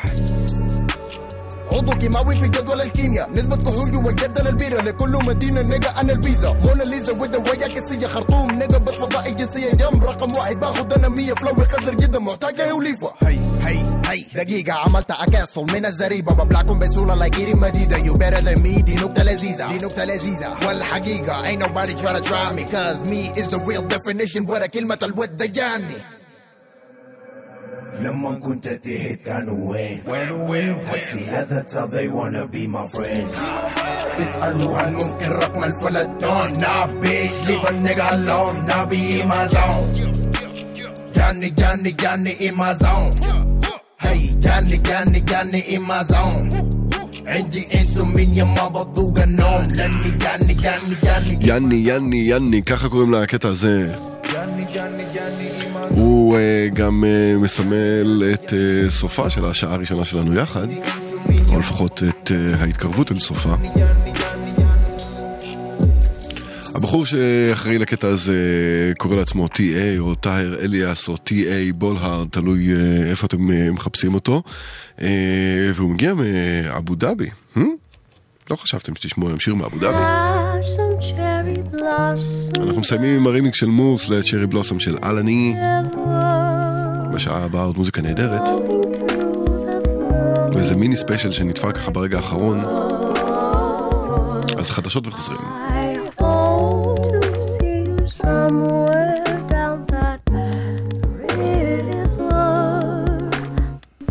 [1.73, 6.53] عضو كيماوي في جدول الكيمياء نسبة كحول جوا الجردل البيرة لكل مدينة نيجا أنا الفيزا.
[6.53, 9.71] موناليزا I can see خرطوم نيجا بس فضائي جنسية.
[9.73, 11.33] جم رقم واحد باخد أنا مية.
[11.33, 12.19] فلو خزر جدا.
[12.19, 17.53] محتاج له وليفة هي هي هي دقيقة عملت أكاسل من الزريبة ببلعكم بسهولة لايك إيري
[17.53, 22.13] مديدة you better than me دي نكتة لذيذة دي نكتة لذيذة والحقيقة ain't nobody try
[22.13, 25.95] to try me cause me is the real definition ولا كلمة الود جاني
[28.01, 33.39] لما كنت تهت كانوا وين وين وين حسي هذا how they wanna be my friends
[34.19, 39.47] اسألوا هل ممكن رقم الفلتون nah bitch leave a nigga alone nah be in my
[39.47, 40.13] zone
[41.13, 43.48] Johnny Johnny Johnny in my zone
[44.38, 46.48] hey Johnny Johnny Johnny in my zone
[47.26, 53.48] عندي انسومينيا ما بضوق النوم لاني جاني جاني جاني יאני, יאני, יאני, ככה קוראים לקטע
[53.48, 53.96] הזה.
[54.32, 55.50] جاني جاني جاني
[55.90, 60.66] הוא uh, גם uh, מסמל את uh, סופה של השעה הראשונה שלנו יחד,
[61.48, 63.54] או לפחות את uh, ההתקרבות אל סופה.
[66.89, 68.33] הבחור שאחראי לקטע הזה
[68.97, 69.99] קורא לעצמו T.A.
[69.99, 71.73] או טאהר אליאס או T.A.
[71.75, 74.43] בולהארד, תלוי uh, איפה אתם uh, מחפשים אותו,
[75.75, 77.29] והוא מגיע מאבו דאבי.
[77.57, 77.59] Hmm?
[78.49, 79.97] לא חשבתם שתשמעו היום שיר מאבו דאבי?
[82.57, 85.55] אנחנו מסיימים עם הרימיקס של מורס לצ'רי בלוסום של אלני.
[87.13, 88.49] בשעה הבאה עוד מוזיקה נהדרת.
[90.53, 92.63] ואיזה מיני ספיישל שנתפר ככה ברגע האחרון.
[94.57, 95.68] אז חדשות וחוזרים.
[98.21, 100.19] Somewhere down that
[101.37, 101.95] river.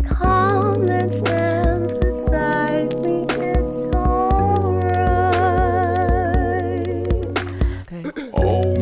[0.03, 4.89] Come and stand beside me, it's alright.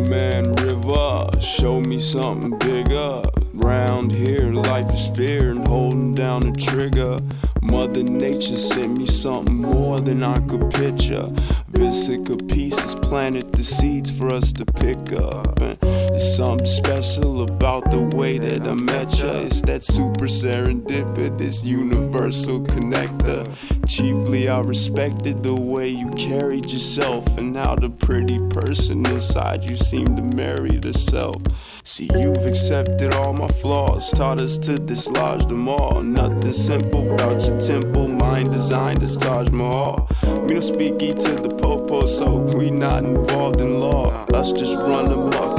[0.09, 3.21] Man river, show me something bigger.
[3.53, 7.17] Round here, life is fear and holding down the trigger.
[7.61, 11.30] Mother Nature sent me something more than I could picture
[11.78, 12.09] purpose.
[12.47, 15.59] pieces planted the seeds for us to pick up.
[15.61, 19.41] And there's something special about the way that I met ya.
[19.45, 23.45] It's that super serendipitous universal connector.
[23.88, 29.78] Chiefly, I respected the way you carried yourself and how the pretty person inside you
[29.78, 31.36] seemed to marry herself.
[31.84, 36.01] See, you've accepted all my flaws, taught us to dislodge them all.
[36.01, 40.09] Nothing simple about your temple, mind designed as Taj Mahal.
[40.24, 44.26] We don't speak to the popo, so we not involved in law.
[44.34, 45.57] Us just run amok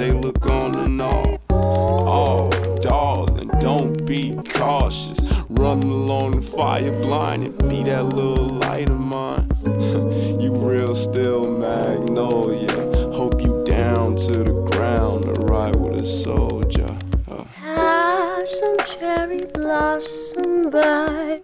[0.00, 1.38] they look on and all.
[1.50, 5.20] Oh, darling, don't be cautious.
[5.50, 9.46] Run along the fire blind and be that little light of mine.
[10.40, 12.72] you real still magnolia.
[13.12, 16.96] Hope you down to the ground to ride with a soldier.
[17.30, 17.44] Uh.
[17.44, 21.42] Have some cherry blossom by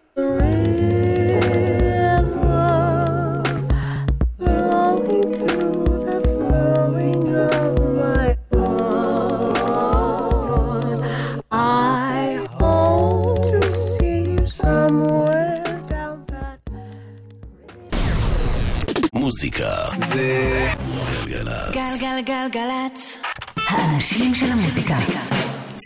[21.72, 23.18] גלגלגלגלצ.
[23.56, 24.96] האנשים של המוזיקה.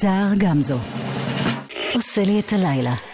[0.03, 0.78] סער גמזו.
[1.94, 3.09] עושה לי את הלילה.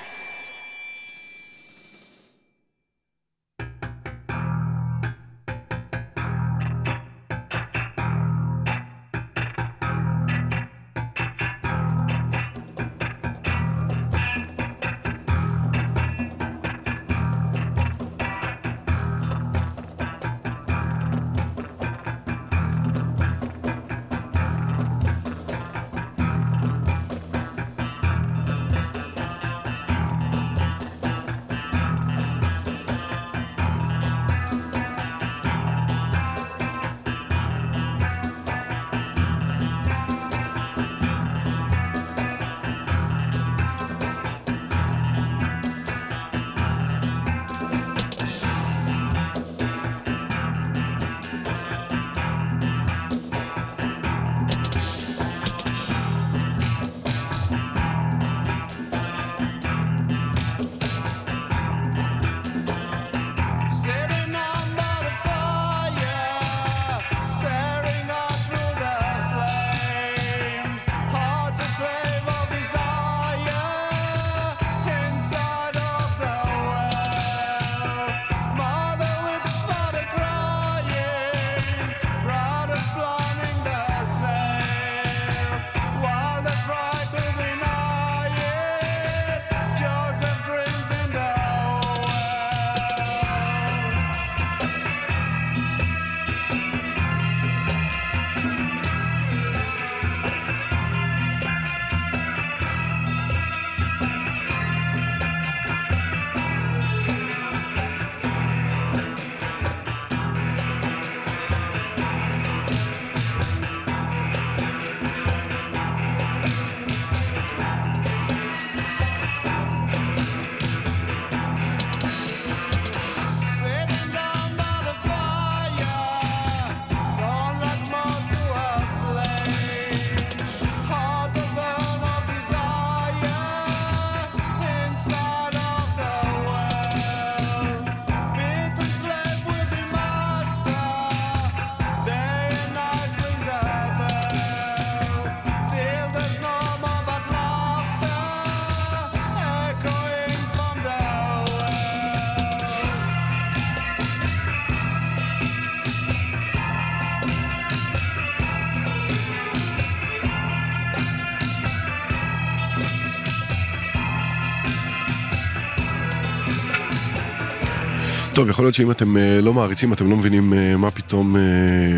[168.46, 171.42] טוב, יכול להיות שאם אתם אה, לא מעריצים, אתם לא מבינים אה, מה פתאום אה,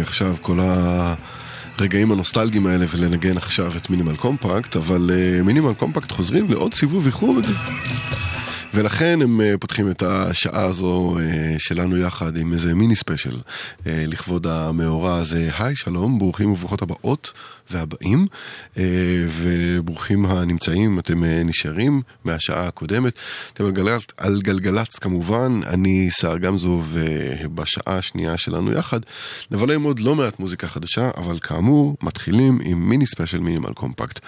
[0.01, 0.59] עכשיו כל
[1.79, 7.07] הרגעים הנוסטלגיים האלה ולנגן עכשיו את מינימל קומפקט, אבל אה, מינימל קומפקט חוזרים לעוד סיבוב
[7.07, 7.47] איחוד.
[8.75, 11.17] ולכן הם פותחים את השעה הזו
[11.59, 13.37] שלנו יחד עם איזה מיני ספיישל
[13.87, 15.51] לכבוד המאורע הזה.
[15.59, 16.98] היי, שלום, ברוכים וברוכות הבאות
[17.71, 18.27] והבאים,
[18.79, 18.83] אה,
[19.39, 23.13] וברוכים הנמצאים, אתם אה, נשארים מהשעה הקודמת.
[23.53, 29.01] אתם על גלגלצ, על גלגלצ כמובן, אני סער גמזו, ובשעה השנייה שלנו יחד
[29.51, 34.21] נבלה עם עוד לא מעט מוזיקה חדשה, אבל כאמור, מתחילים עם מיני ספיישל מינימל קומפקט.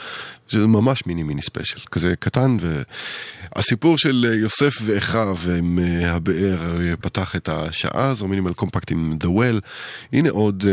[0.48, 6.60] זה ממש מיני מיני ספיישל, כזה קטן, והסיפור של אה, יוסף ואחיו עם הבאר
[7.00, 9.60] פתח את השעה הזו, מינימל קומפקט עם The Well.
[10.12, 10.64] הנה עוד,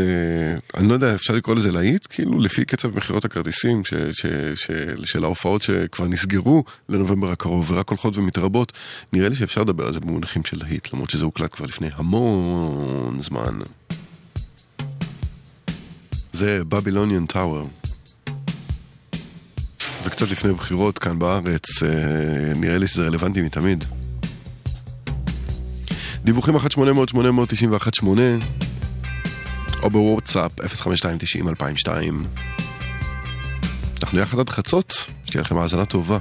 [0.76, 1.97] אני לא יודע, אפשר לקרוא לזה להיט?
[2.06, 4.70] כאילו, לפי קצב מכירות הכרטיסים ש, ש, ש,
[5.04, 8.72] של ההופעות שכבר נסגרו לנובמבר הקרוב ורק הולכות ומתרבות,
[9.12, 13.18] נראה לי שאפשר לדבר על זה במונחים של להיט, למרות שזה הוקלט כבר לפני המון
[13.20, 13.58] זמן.
[16.32, 17.68] זה בבילוניאן טאוור.
[20.04, 21.88] וקצת לפני בחירות כאן בארץ, אה,
[22.56, 23.84] נראה לי שזה רלוונטי מתמיד.
[26.24, 28.04] דיווחים 1-800-891-8
[29.82, 31.88] או בוואטסאפ 05290-2002
[34.02, 36.18] אנחנו יחד עד חצות, שתהיה לכם האזנה טובה.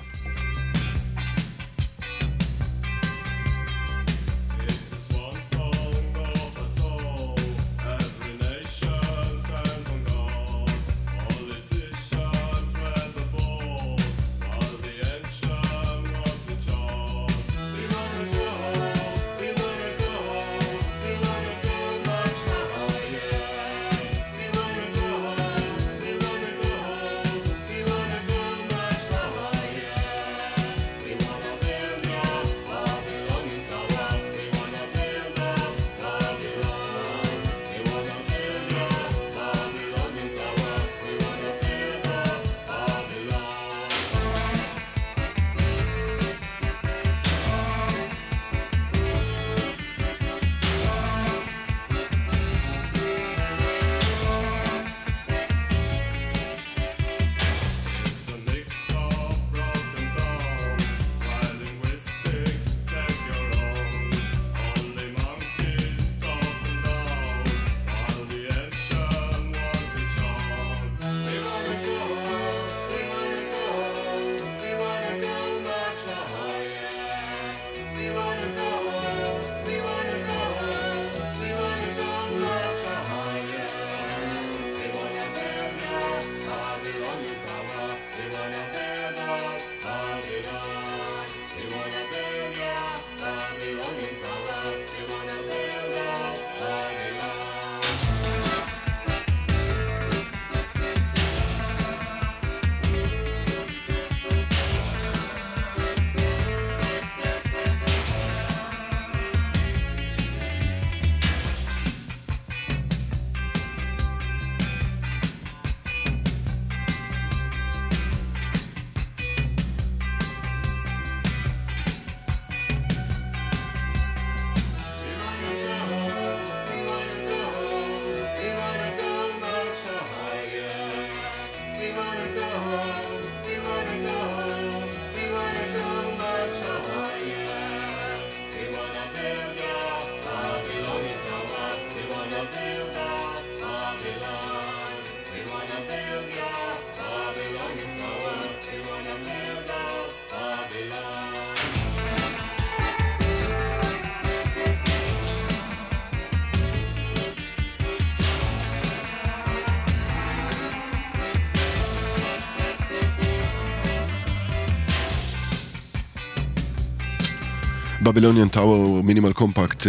[168.18, 169.88] Babylonian Tower מינימל קומפקט,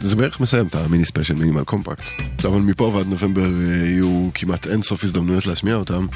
[0.00, 2.04] זה בערך מסיים את המיני ספיישל מינימל קומפקט.
[2.44, 3.48] אבל מפה ועד נובמבר אה,
[3.86, 6.06] יהיו כמעט אין סוף הזדמנויות להשמיע אותם.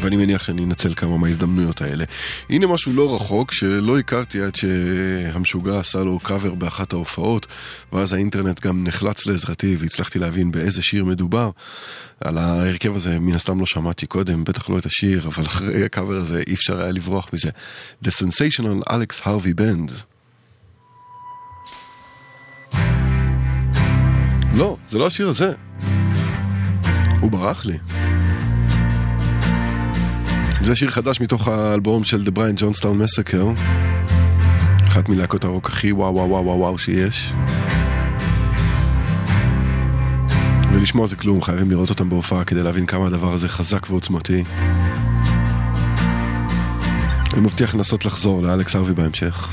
[0.00, 2.04] ואני מניח שאני אנצל כמה מההזדמנויות האלה.
[2.50, 7.46] הנה משהו לא רחוק שלא הכרתי עד שהמשוגע עשה לו קאבר באחת ההופעות,
[7.92, 11.50] ואז האינטרנט גם נחלץ לעזרתי והצלחתי להבין באיזה שיר מדובר.
[12.24, 16.16] על ההרכב הזה מן הסתם לא שמעתי קודם, בטח לא את השיר, אבל אחרי הקאבר
[16.16, 17.50] הזה אי אפשר היה לברוח מזה.
[18.04, 19.92] The Sensational Alex Harvey Band.
[24.54, 25.52] לא, זה לא השיר הזה.
[27.20, 27.78] הוא ברח לי.
[30.64, 33.60] זה שיר חדש מתוך האלבום של The Brian Johnstown Massacre
[34.88, 37.32] אחת מלהקות הרוק הכי וואו וואו וואו וואו שיש
[40.80, 44.44] ולשמוע זה כלום, חייבים לראות אותם בהופעה כדי להבין כמה הדבר הזה חזק ועוצמתי.
[47.32, 49.48] אני מבטיח לנסות לחזור לאלכס ארווי בהמשך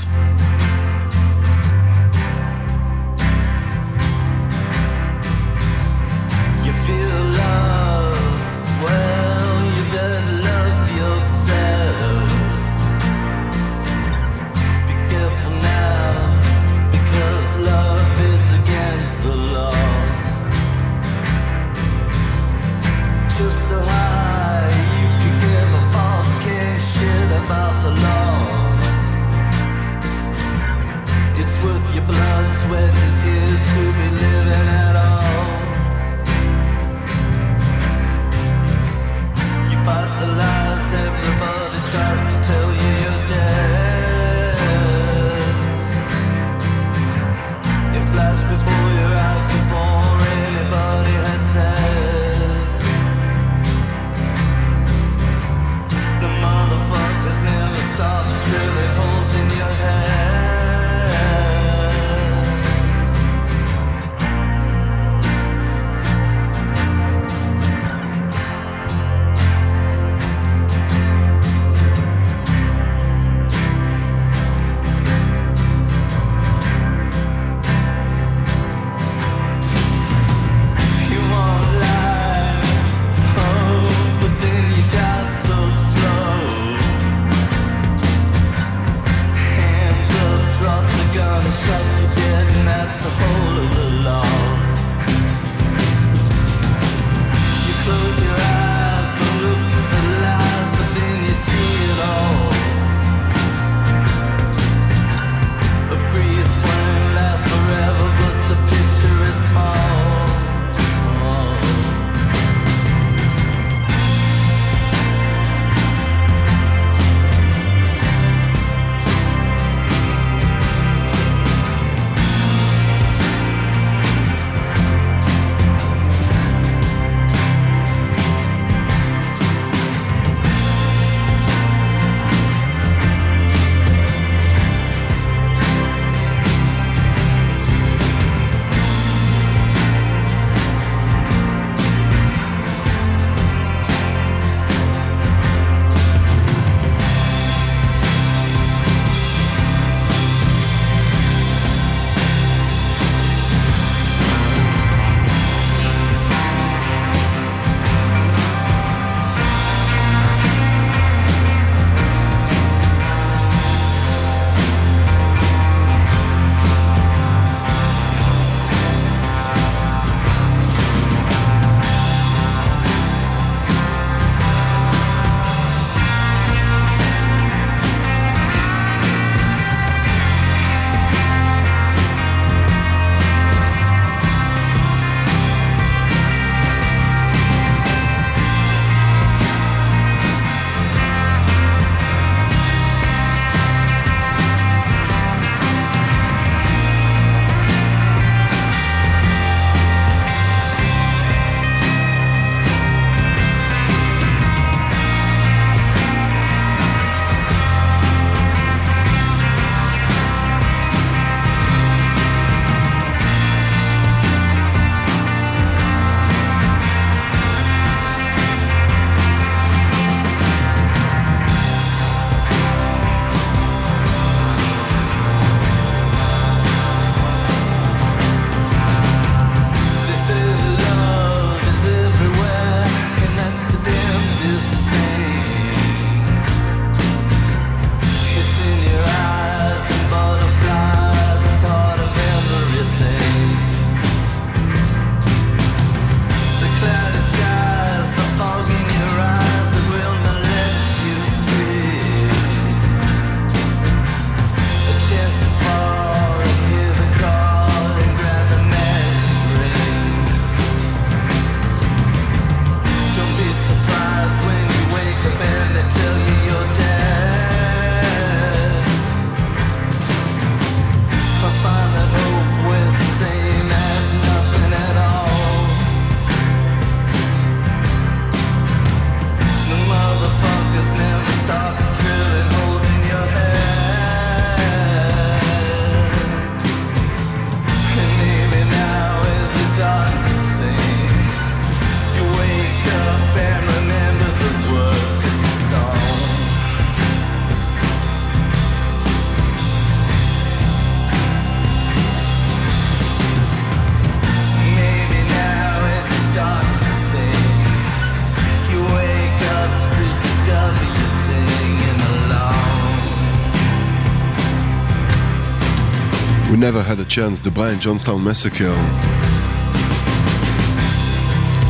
[316.68, 318.78] Never Had a Chance, The Brian Johnstown Massacre,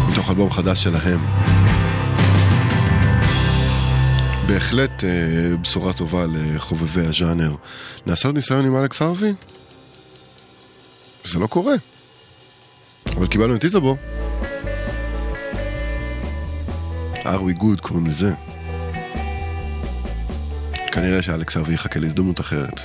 [0.08, 1.20] מתוך אלבום חדש שלהם.
[4.46, 7.54] בהחלט אה, בשורה טובה לחובבי הז'אנר.
[8.06, 9.34] נעשה עוד ניסיון עם אלכס הרווי?
[11.24, 11.74] זה לא קורה.
[13.16, 13.96] אבל קיבלנו את איזבו.
[17.14, 18.32] are we good קוראים לזה.
[20.92, 22.80] כנראה שאלכס הרווי יחכה להזדמנות אחרת.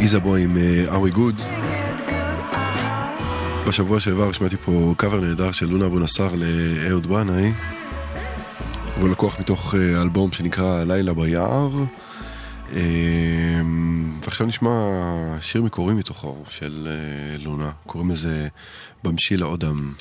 [0.00, 1.34] איזבו עם אה, אורי גוד.
[3.68, 7.52] בשבוע שעבר שמעתי פה קאבר נהדר של לונה אבו נסאר לאהוד בנאי.
[9.00, 11.70] הוא לקוח מתוך אה, אלבום שנקרא לילה ביער.
[12.72, 12.80] אה,
[14.22, 14.70] ועכשיו נשמע
[15.40, 16.88] שיר מקורי מתוכו של
[17.38, 18.48] לונה, קוראים לזה
[19.04, 19.92] במשיל האודם.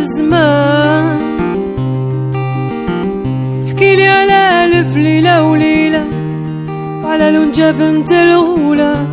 [0.00, 1.20] ناس زمان
[3.66, 6.04] احكي لي على ألف ليلة وليلة
[7.04, 9.06] وعلى لونجا بنت الغولة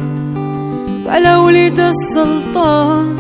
[1.06, 3.18] وعلى وليد السلطان.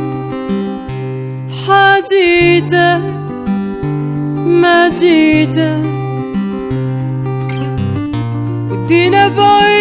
[1.67, 3.01] حاجيتك
[4.45, 5.83] ما جيتك
[8.71, 9.76] ودينا بعيد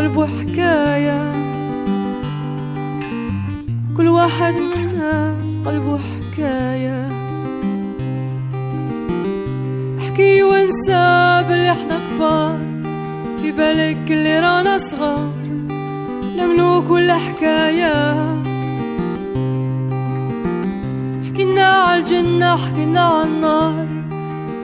[0.00, 1.32] قلبه حكاية
[3.96, 7.08] كل واحد منها في قلبه حكاية
[9.98, 12.58] احكي وانسى باللي إحنا كبار.
[13.42, 15.32] في بالك اللي رانا صغار.
[16.36, 18.14] نمنو كل حكاية.
[21.28, 23.86] حكينا على الجنة حكينا على النار.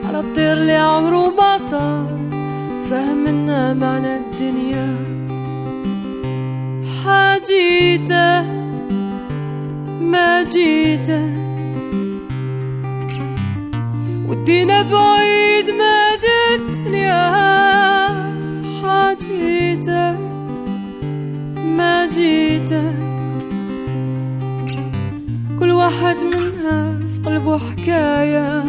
[0.05, 2.17] على الطير اللي عمره ما طار.
[2.89, 4.96] فهم منا معنى الدنيا.
[14.91, 17.27] بعيد مدى الدنيا
[18.81, 20.11] حاجيته
[21.77, 23.07] ما جيته
[25.59, 28.63] كل واحد منها في قلبه حكاية.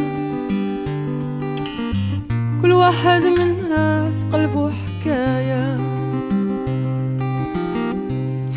[2.62, 5.78] كل واحد منها في قلبه حكاية.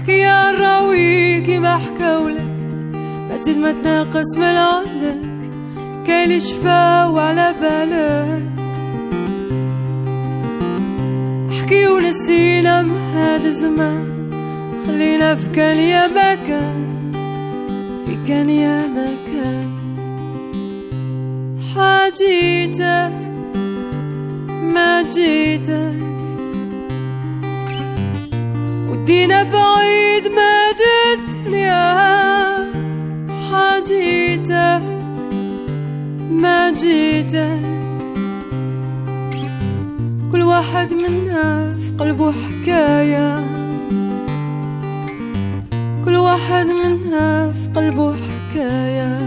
[0.02, 2.52] حكاية نراوي كيما حكاولك
[3.30, 5.21] ما تزيد ما تناقص من عندك.
[6.12, 8.44] اللي شفا وعلى بالك
[11.62, 12.82] حكي ونسينا
[13.16, 14.08] هذا الزمان
[14.88, 17.12] خلينا في كان يا مكان
[18.06, 19.72] في كان يا مكان
[21.76, 23.12] حاجيتك
[24.74, 25.96] ما جيتك
[28.90, 29.61] ودينا بعيد
[40.74, 43.40] واحد منا في قلبه حكاية.
[46.06, 49.21] كل واحد منها في قلبه حكاية.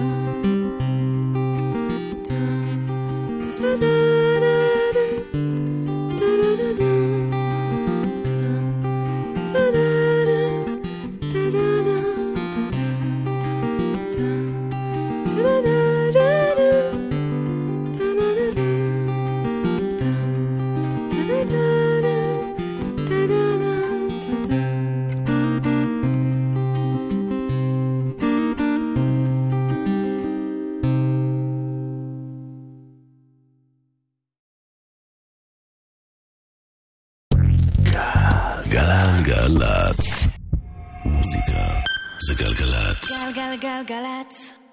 [43.75, 44.64] felgeled.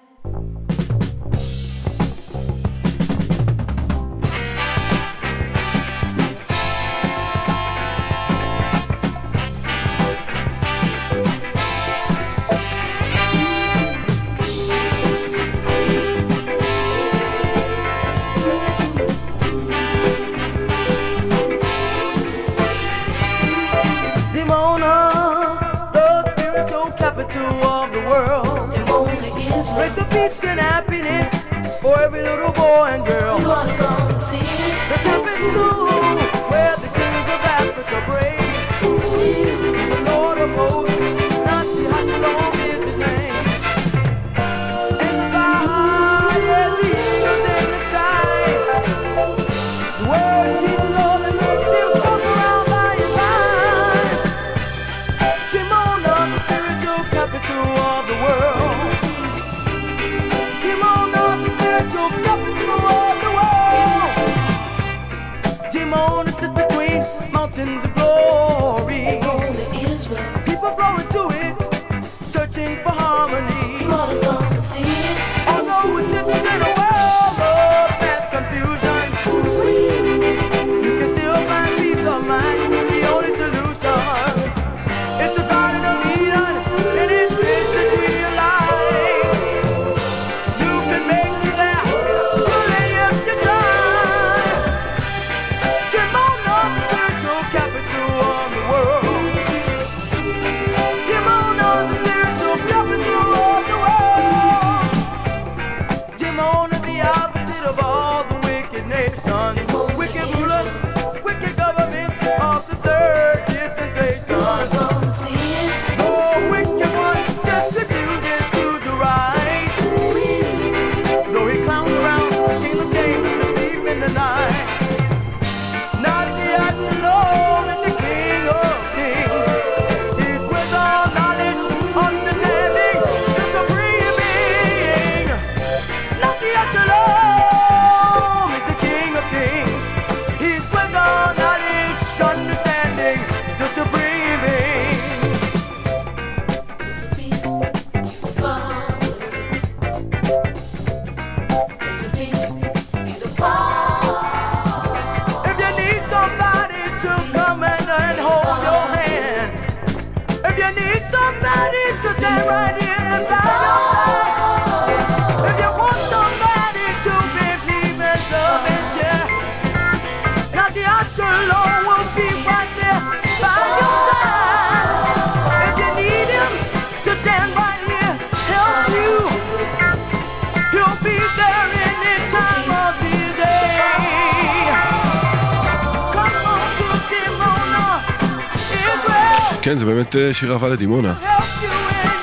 [190.34, 191.14] שיר אהבה לדימונה.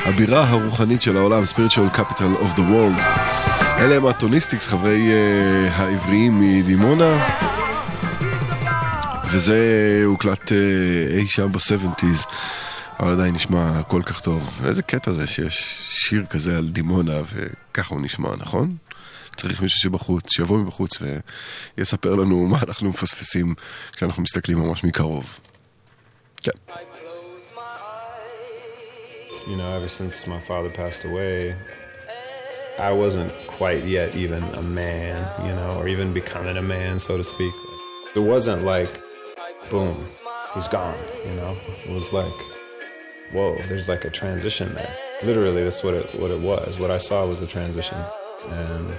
[0.05, 3.01] הבירה הרוחנית של העולם, spiritual capital of the world.
[3.79, 7.27] אלה הם הטוניסטיקס, חברי uh, העבריים מדימונה.
[9.31, 10.53] וזה הוקלט uh,
[11.17, 12.27] אי שם ב-70's,
[12.99, 14.59] אבל עדיין נשמע כל כך טוב.
[14.61, 18.75] ואיזה קטע זה שיש שיר כזה על דימונה, וככה הוא נשמע, נכון?
[19.35, 20.97] צריך מישהו שבחוץ, שיבוא מבחוץ
[21.77, 23.55] ויספר לנו מה אנחנו מפספסים
[23.91, 25.39] כשאנחנו מסתכלים ממש מקרוב.
[26.43, 26.51] כן.
[29.47, 31.55] You know, ever since my father passed away,
[32.77, 37.17] I wasn't quite yet even a man, you know, or even becoming a man, so
[37.17, 37.53] to speak.
[38.15, 38.89] It wasn't like,
[39.69, 40.07] boom,
[40.53, 41.57] he's gone, you know.
[41.85, 42.33] It was like,
[43.31, 44.93] whoa, there's like a transition there.
[45.23, 46.79] Literally, that's what it what it was.
[46.79, 47.97] What I saw was a transition,
[48.49, 48.93] and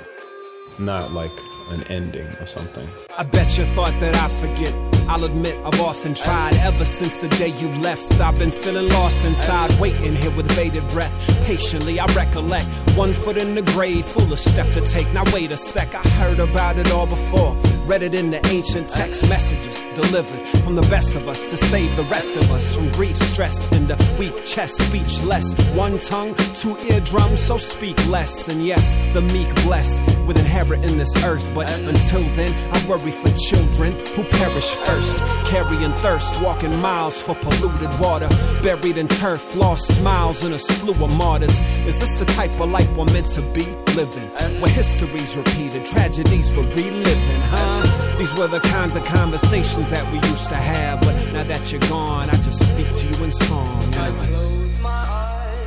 [0.81, 1.33] not like
[1.69, 2.89] an ending or something.
[3.17, 4.75] I bet you thought that I forget.
[5.09, 8.21] I'll admit I've often tried ever since the day you left.
[8.21, 11.15] I've been feeling lost inside, waiting here with bated breath.
[11.47, 12.67] Patiently, I recollect
[12.97, 15.13] one foot in the grave, full of step to take.
[15.13, 17.57] Now wait a sec, I heard about it all before.
[17.87, 21.95] Read it in the ancient text messages delivered from the best of us to save
[21.97, 25.55] the rest of us from grief, stress, and the weak chest, speechless.
[25.75, 28.49] One tongue, two eardrums, so speak less.
[28.49, 31.49] And yes, the meek blessed with inheriting this earth.
[31.55, 37.35] But until then, I worry for children who perish first, carrying thirst, walking miles for
[37.35, 38.29] polluted water,
[38.63, 41.57] buried in turf, lost smiles in a slew of martyrs.
[41.87, 44.29] Is this the type of life we're meant to be living?
[44.61, 48.17] Where history's repeated, tragedies we're reliving, huh?
[48.19, 51.81] These were the kinds of conversations that we used to have, but now that you're
[51.89, 53.81] gone, I just speak to you in song.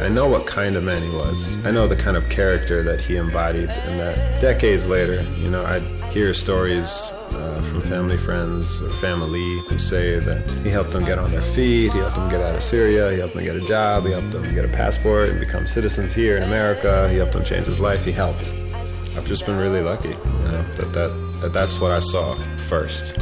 [0.02, 1.64] I know what kind of man he was.
[1.66, 5.64] I know the kind of character that he embodied, and that decades later, you know,
[5.64, 5.80] I
[6.10, 11.20] hear stories uh, from family friends or family who say that he helped them get
[11.20, 13.66] on their feet, he helped them get out of Syria, he helped them get a
[13.66, 17.34] job, he helped them get a passport and become citizens here in America, he helped
[17.34, 18.54] them change his life, he helped.
[19.16, 22.38] I've just been really lucky, you know, that, that, that that's what I saw
[22.68, 23.16] first.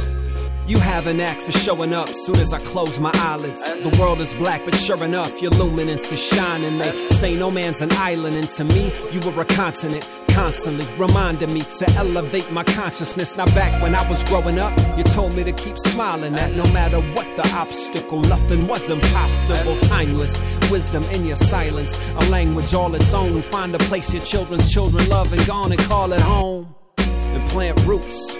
[0.66, 3.60] You have an act for showing up soon as I close my eyelids.
[3.60, 6.78] The world is black, but sure enough, your luminance is shining.
[6.78, 10.08] They say no man's an island, and to me, you were a continent.
[10.28, 13.36] Constantly reminding me to elevate my consciousness.
[13.36, 16.34] Now, back when I was growing up, you told me to keep smiling.
[16.34, 19.78] That no matter what the obstacle, nothing was impossible.
[19.80, 20.40] Timeless
[20.70, 23.42] wisdom in your silence, a language all its own.
[23.42, 26.72] Find a place your children's children love and gone and call it home.
[26.98, 28.38] And plant roots.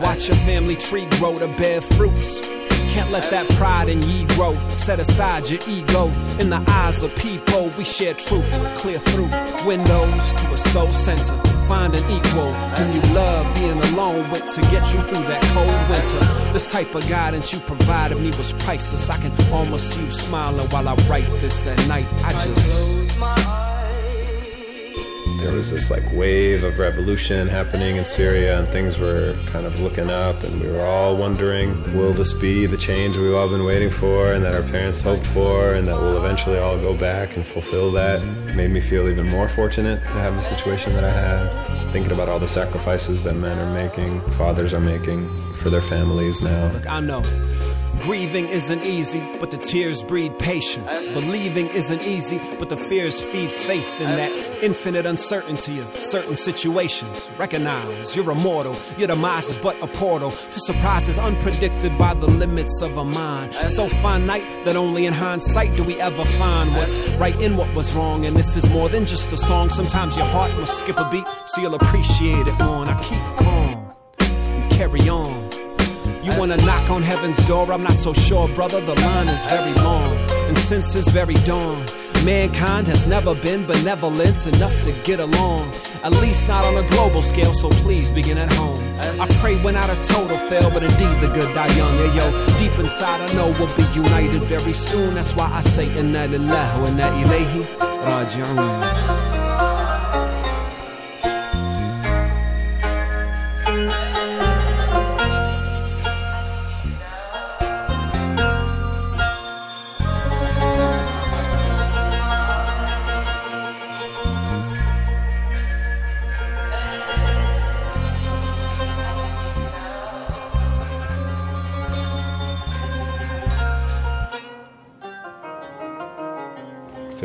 [0.00, 2.40] Watch your family tree grow to bear fruits.
[2.92, 4.54] Can't let that pride in ye grow.
[4.76, 6.06] Set aside your ego.
[6.40, 8.48] In the eyes of people, we share truth.
[8.76, 9.28] Clear through
[9.66, 11.36] windows to a soul center.
[11.68, 15.90] Find an equal whom you love being alone with to get you through that cold
[15.90, 16.52] winter.
[16.52, 19.10] This type of guidance you provided me was priceless.
[19.10, 22.06] I can almost see you smiling while I write this at night.
[22.24, 23.67] I just.
[25.38, 29.80] There was this like wave of revolution happening in Syria, and things were kind of
[29.80, 33.64] looking up, and we were all wondering, will this be the change we've all been
[33.64, 37.36] waiting for, and that our parents hoped for, and that we'll eventually all go back
[37.36, 38.22] and fulfill that?
[38.54, 41.92] Made me feel even more fortunate to have the situation that I had.
[41.92, 46.42] Thinking about all the sacrifices that men are making, fathers are making for their families
[46.42, 46.72] now.
[46.72, 47.22] Look, I know.
[48.00, 51.08] Grieving isn't easy, but the tears breed patience.
[51.08, 54.30] Believing isn't easy, but the fears feed faith in that
[54.62, 57.30] infinite uncertainty of certain situations.
[57.38, 62.80] Recognize you're immortal, your demise is but a portal to surprises unpredicted by the limits
[62.82, 63.52] of a mind.
[63.68, 67.92] So finite that only in hindsight do we ever find what's right in what was
[67.94, 68.24] wrong.
[68.26, 69.70] And this is more than just a song.
[69.70, 72.88] Sometimes your heart must skip a beat so you'll appreciate it more.
[72.88, 75.37] I keep calm and carry on.
[76.22, 77.72] You wanna knock on heaven's door?
[77.72, 78.80] I'm not so sure, brother.
[78.80, 80.16] The line is very long,
[80.48, 81.84] and since this very dawn,
[82.24, 85.70] mankind has never been benevolent enough to get along.
[86.04, 88.82] At least not on a global scale, so please begin at home.
[89.20, 91.94] I pray we're not a total fail, but indeed the good die young.
[91.96, 95.14] Hey, yo, deep inside I know we'll be united very soon.
[95.14, 97.66] That's why I say inna lillahi wa inna ilayhi
[98.04, 99.37] raji'un.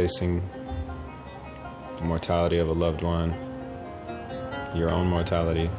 [0.03, 0.43] Facing
[1.95, 3.31] the mortality of a loved one,
[4.75, 5.69] your own mortality.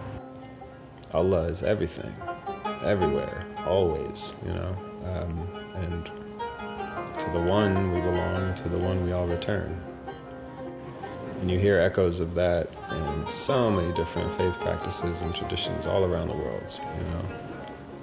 [1.12, 2.10] Allah is everything,
[2.82, 4.74] everywhere, always, you know.
[5.12, 9.78] Um, and to the one we belong, to the one we all return.
[11.42, 16.02] And you hear echoes of that in so many different faith practices and traditions all
[16.02, 17.24] around the world, you know,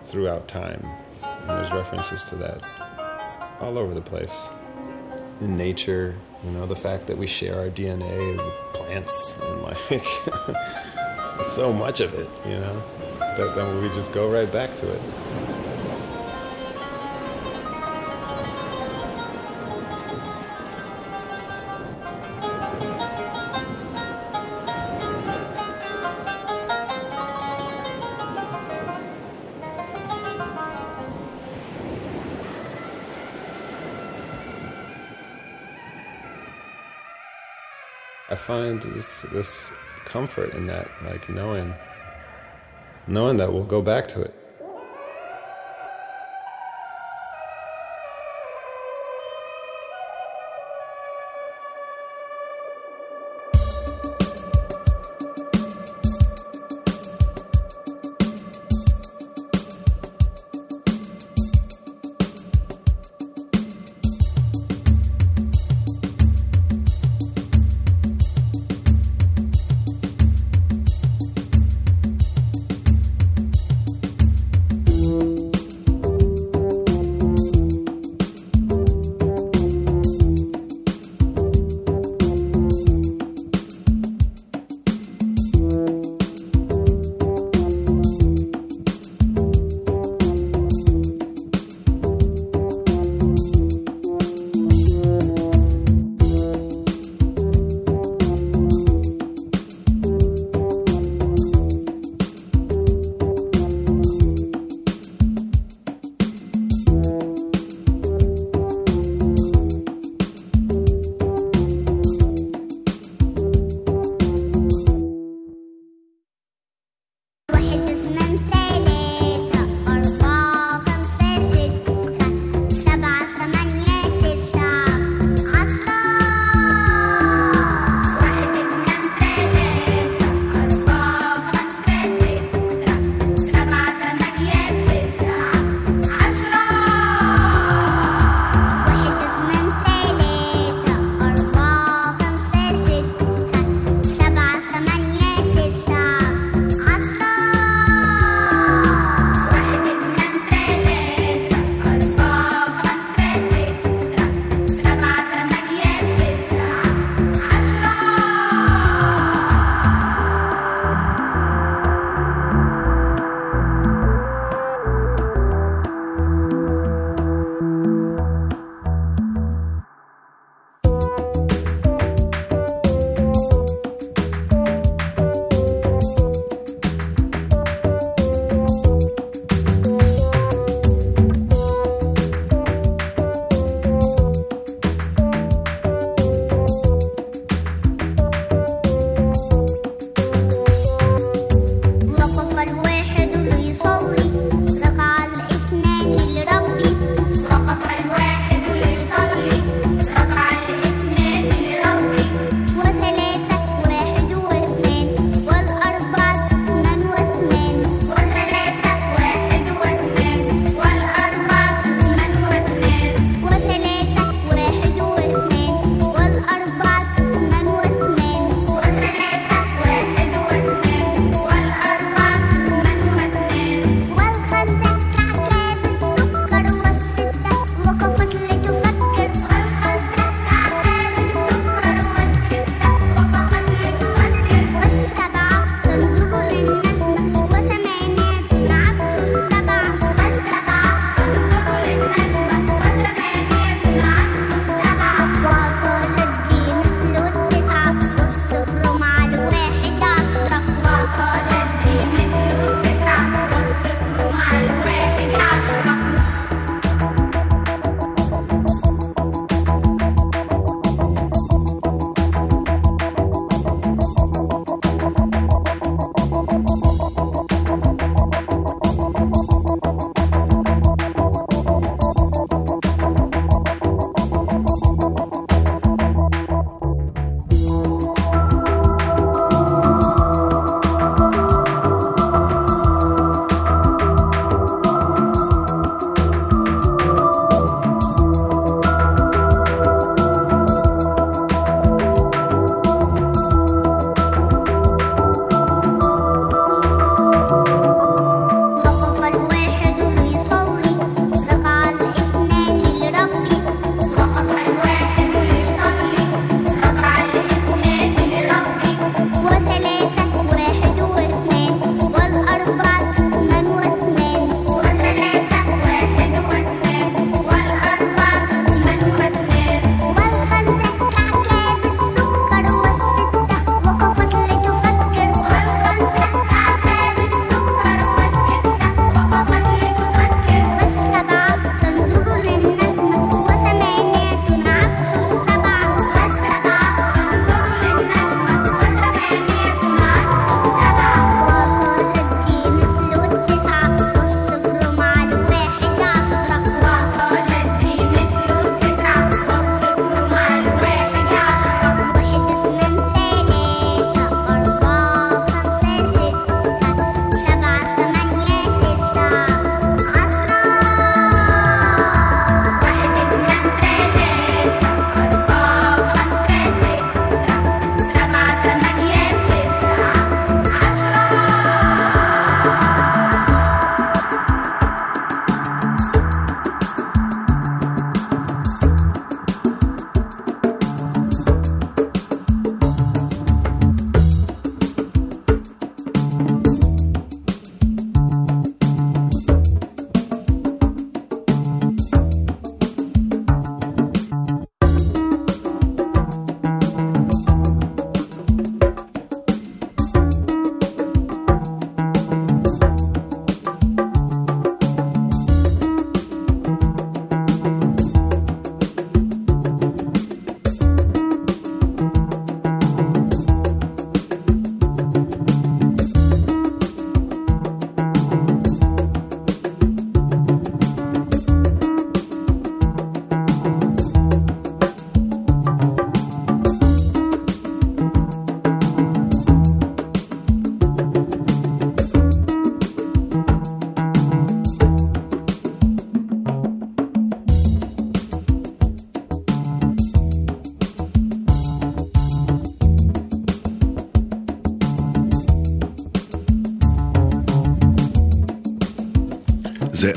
[0.04, 0.86] throughout time.
[1.24, 2.62] And there's references to that
[3.60, 4.52] all over the place.
[5.42, 9.78] In nature, you know, the fact that we share our DNA with plants and like
[11.44, 12.84] so much of it, you know,
[13.20, 15.02] that then we just go right back to it.
[38.52, 39.72] Find this this
[40.04, 41.74] comfort in that, like knowing
[43.08, 44.34] knowing that we'll go back to it.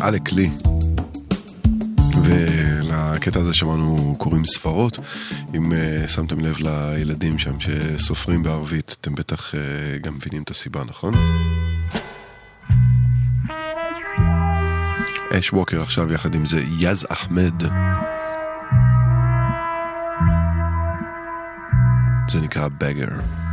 [0.05, 0.51] עלק לי.
[2.24, 4.98] ולקטע הזה שמענו קוראים ספרות.
[5.55, 9.56] אם uh, שמתם לב לילדים שם שסופרים בערבית, אתם בטח uh,
[10.02, 11.14] גם מבינים את הסיבה, נכון?
[15.39, 17.62] אש ווקר עכשיו יחד עם זה יז אחמד.
[22.28, 23.44] זה נקרא בגר.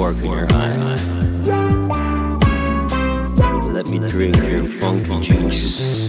[0.00, 0.96] spark in your eye.
[3.70, 6.08] Let me drink your funky juice.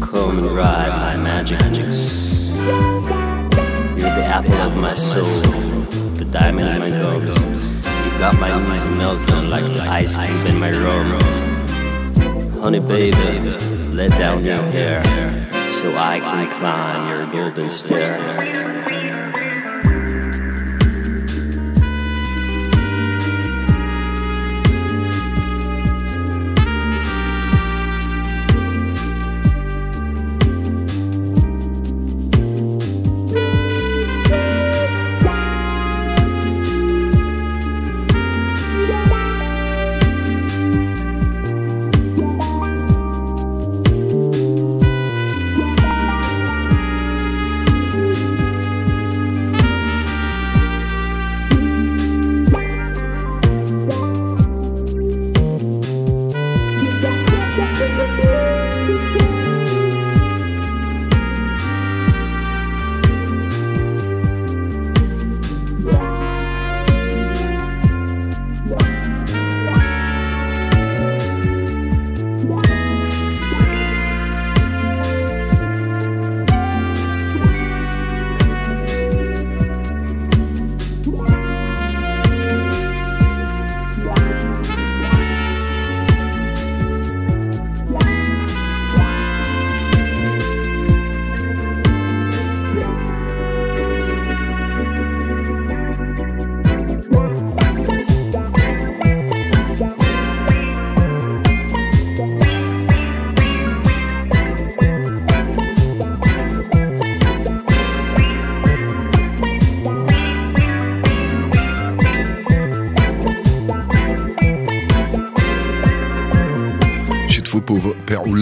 [0.00, 2.50] Come and ride my magic juice.
[3.98, 5.40] You're the apple of my soul,
[6.20, 7.36] the diamond in my gums.
[8.04, 11.20] You got my knees melting like the ice cube in my rum.
[12.60, 13.40] Honey, baby,
[13.90, 15.02] let down your hair
[15.66, 18.61] so I can climb your golden stair.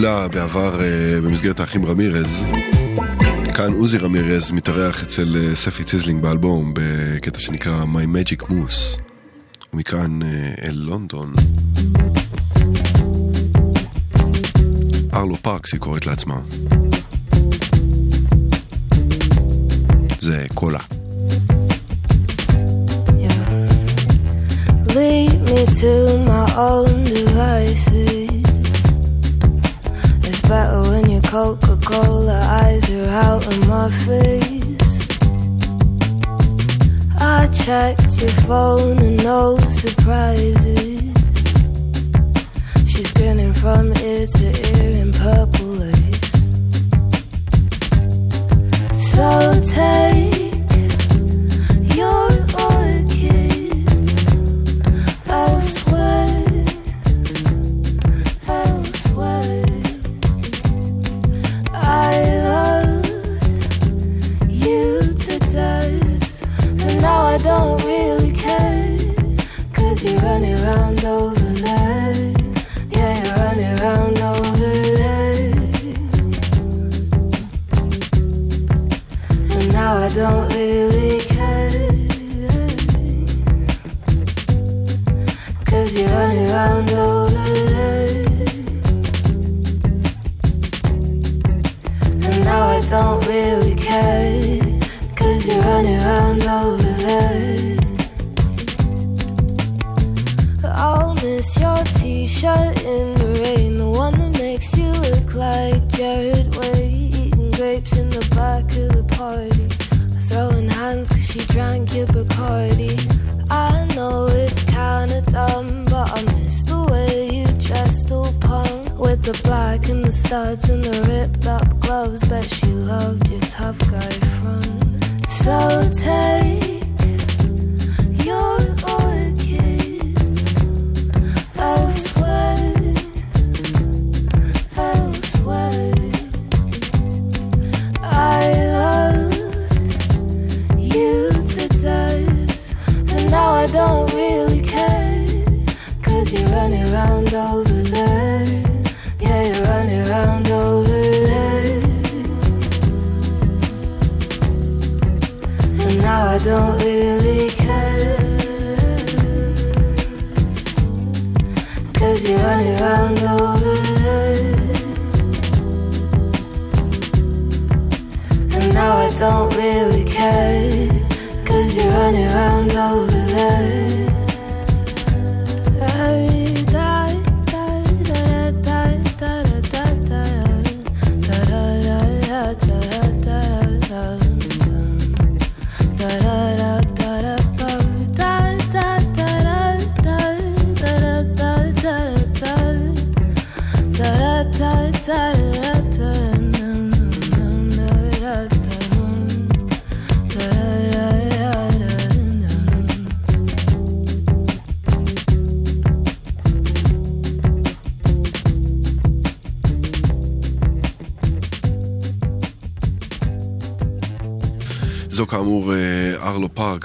[0.01, 2.43] עולה בעבר אה, במסגרת האחים רמירז.
[3.55, 8.99] כאן עוזי רמירז מתארח אצל אה, ספי ציזלינג באלבום בקטע שנקרא My Magic Moose.
[9.73, 10.27] ומכאן אה,
[10.63, 11.33] אל לונדון.
[15.13, 16.39] ארלו פארקס היא קוראת לעצמה.
[20.19, 20.79] זה קולה.
[24.87, 25.93] Lead me to
[26.29, 27.30] my own new
[38.51, 40.60] phone and no surprise.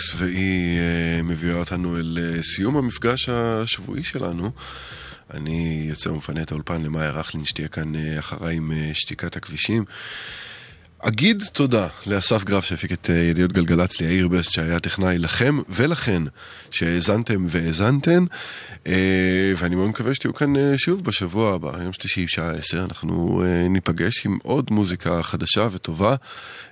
[0.07, 4.51] פארקס, והיא אה, מביאה אותנו אל אה, סיום המפגש השבועי שלנו.
[5.35, 9.85] אני יוצא ומפנה את האולפן למאיה רכלין, שתהיה כאן אה, אחריי עם שתיקת הכבישים.
[10.99, 16.23] אגיד תודה לאסף גרף שהפיק את ידיעות גלגלצ, ליאיר בסט שהיה טכנאי לכם ולכן
[16.71, 18.25] שהאזנתם והאזנתן
[19.57, 23.69] ואני מאוד מקווה שתהיו כאן אה, שוב בשבוע הבא, יום שלישי שעה עשר, אנחנו אה,
[23.69, 26.15] ניפגש עם עוד מוזיקה חדשה וטובה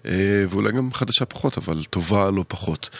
[0.06, 2.90] אה, ואולי גם חדשה פחות אבל טובה לא פחות.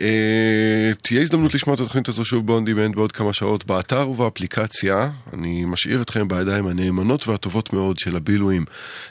[0.00, 5.10] אה, תהיה הזדמנות לשמוע את התוכנית הזו שוב ב-on demand בעוד כמה שעות באתר ובאפליקציה.
[5.32, 8.64] אני משאיר אתכם בידיים הנאמנות והטובות מאוד של הבילויים.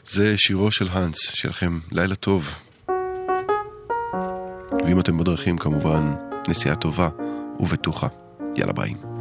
[0.07, 2.55] זה שירו של האנס, שיהיה לכם לילה טוב.
[4.85, 6.13] ואם אתם בדרכים כמובן,
[6.47, 7.09] נסיעה טובה
[7.59, 8.07] ובטוחה.
[8.55, 9.14] יאללה ביי.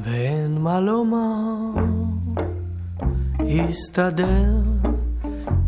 [0.00, 1.84] ואין מה לומר,
[3.38, 4.60] הסתדר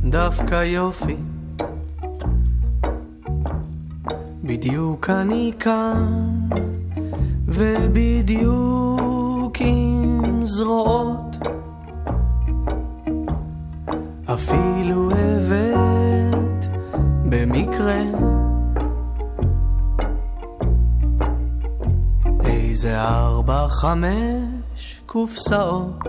[0.04, 1.16] דווקא יופי.
[4.44, 6.48] בדיוק אני כאן,
[7.46, 11.36] ובדיוק עם זרועות.
[14.26, 16.64] אפילו הבאת
[17.28, 18.02] במקרה
[22.94, 26.04] איזה ארבע, חמש קופסאות.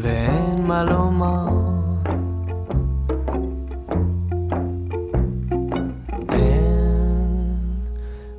[0.00, 1.48] ואין מה לומר.
[6.28, 7.56] אין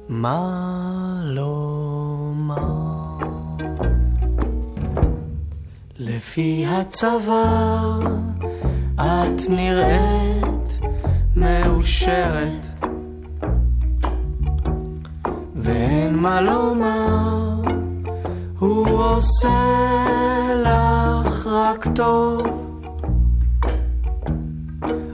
[0.09, 2.57] מה לומר.
[5.99, 7.99] לפי הצבא
[8.95, 10.79] את נראית
[11.35, 12.56] מאושרת.
[21.97, 22.47] טוב.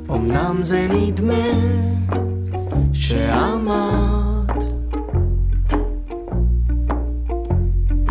[0.10, 1.48] אמנם זה נדמה
[2.94, 4.64] שאמרת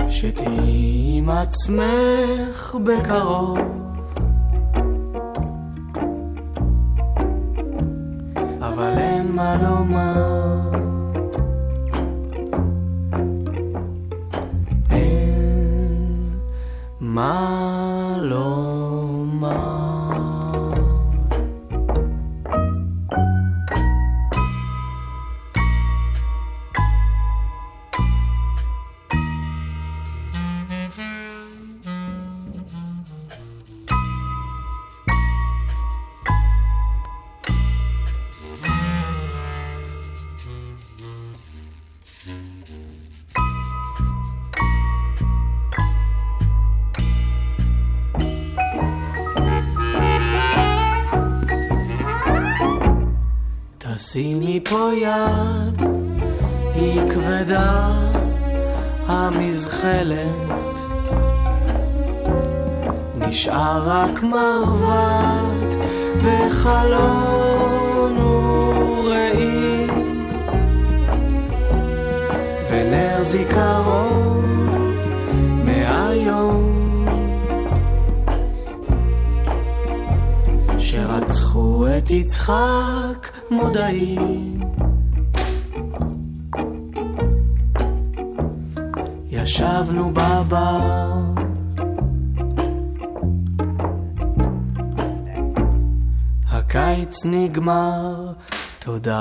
[0.08, 3.81] שתהיי עם עצמך בקרוב.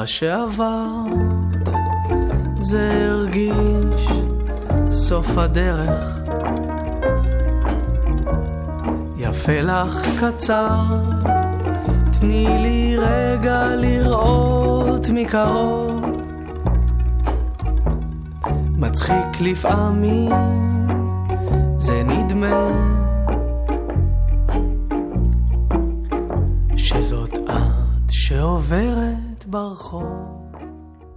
[0.05, 1.61] שעברת.
[2.59, 4.07] זה הרגיש
[4.91, 6.19] סוף הדרך.
[9.17, 10.85] יפה לך קצר,
[12.19, 16.01] תני לי רגע לראות מקרוב.
[18.77, 20.31] מצחיק לפעמים,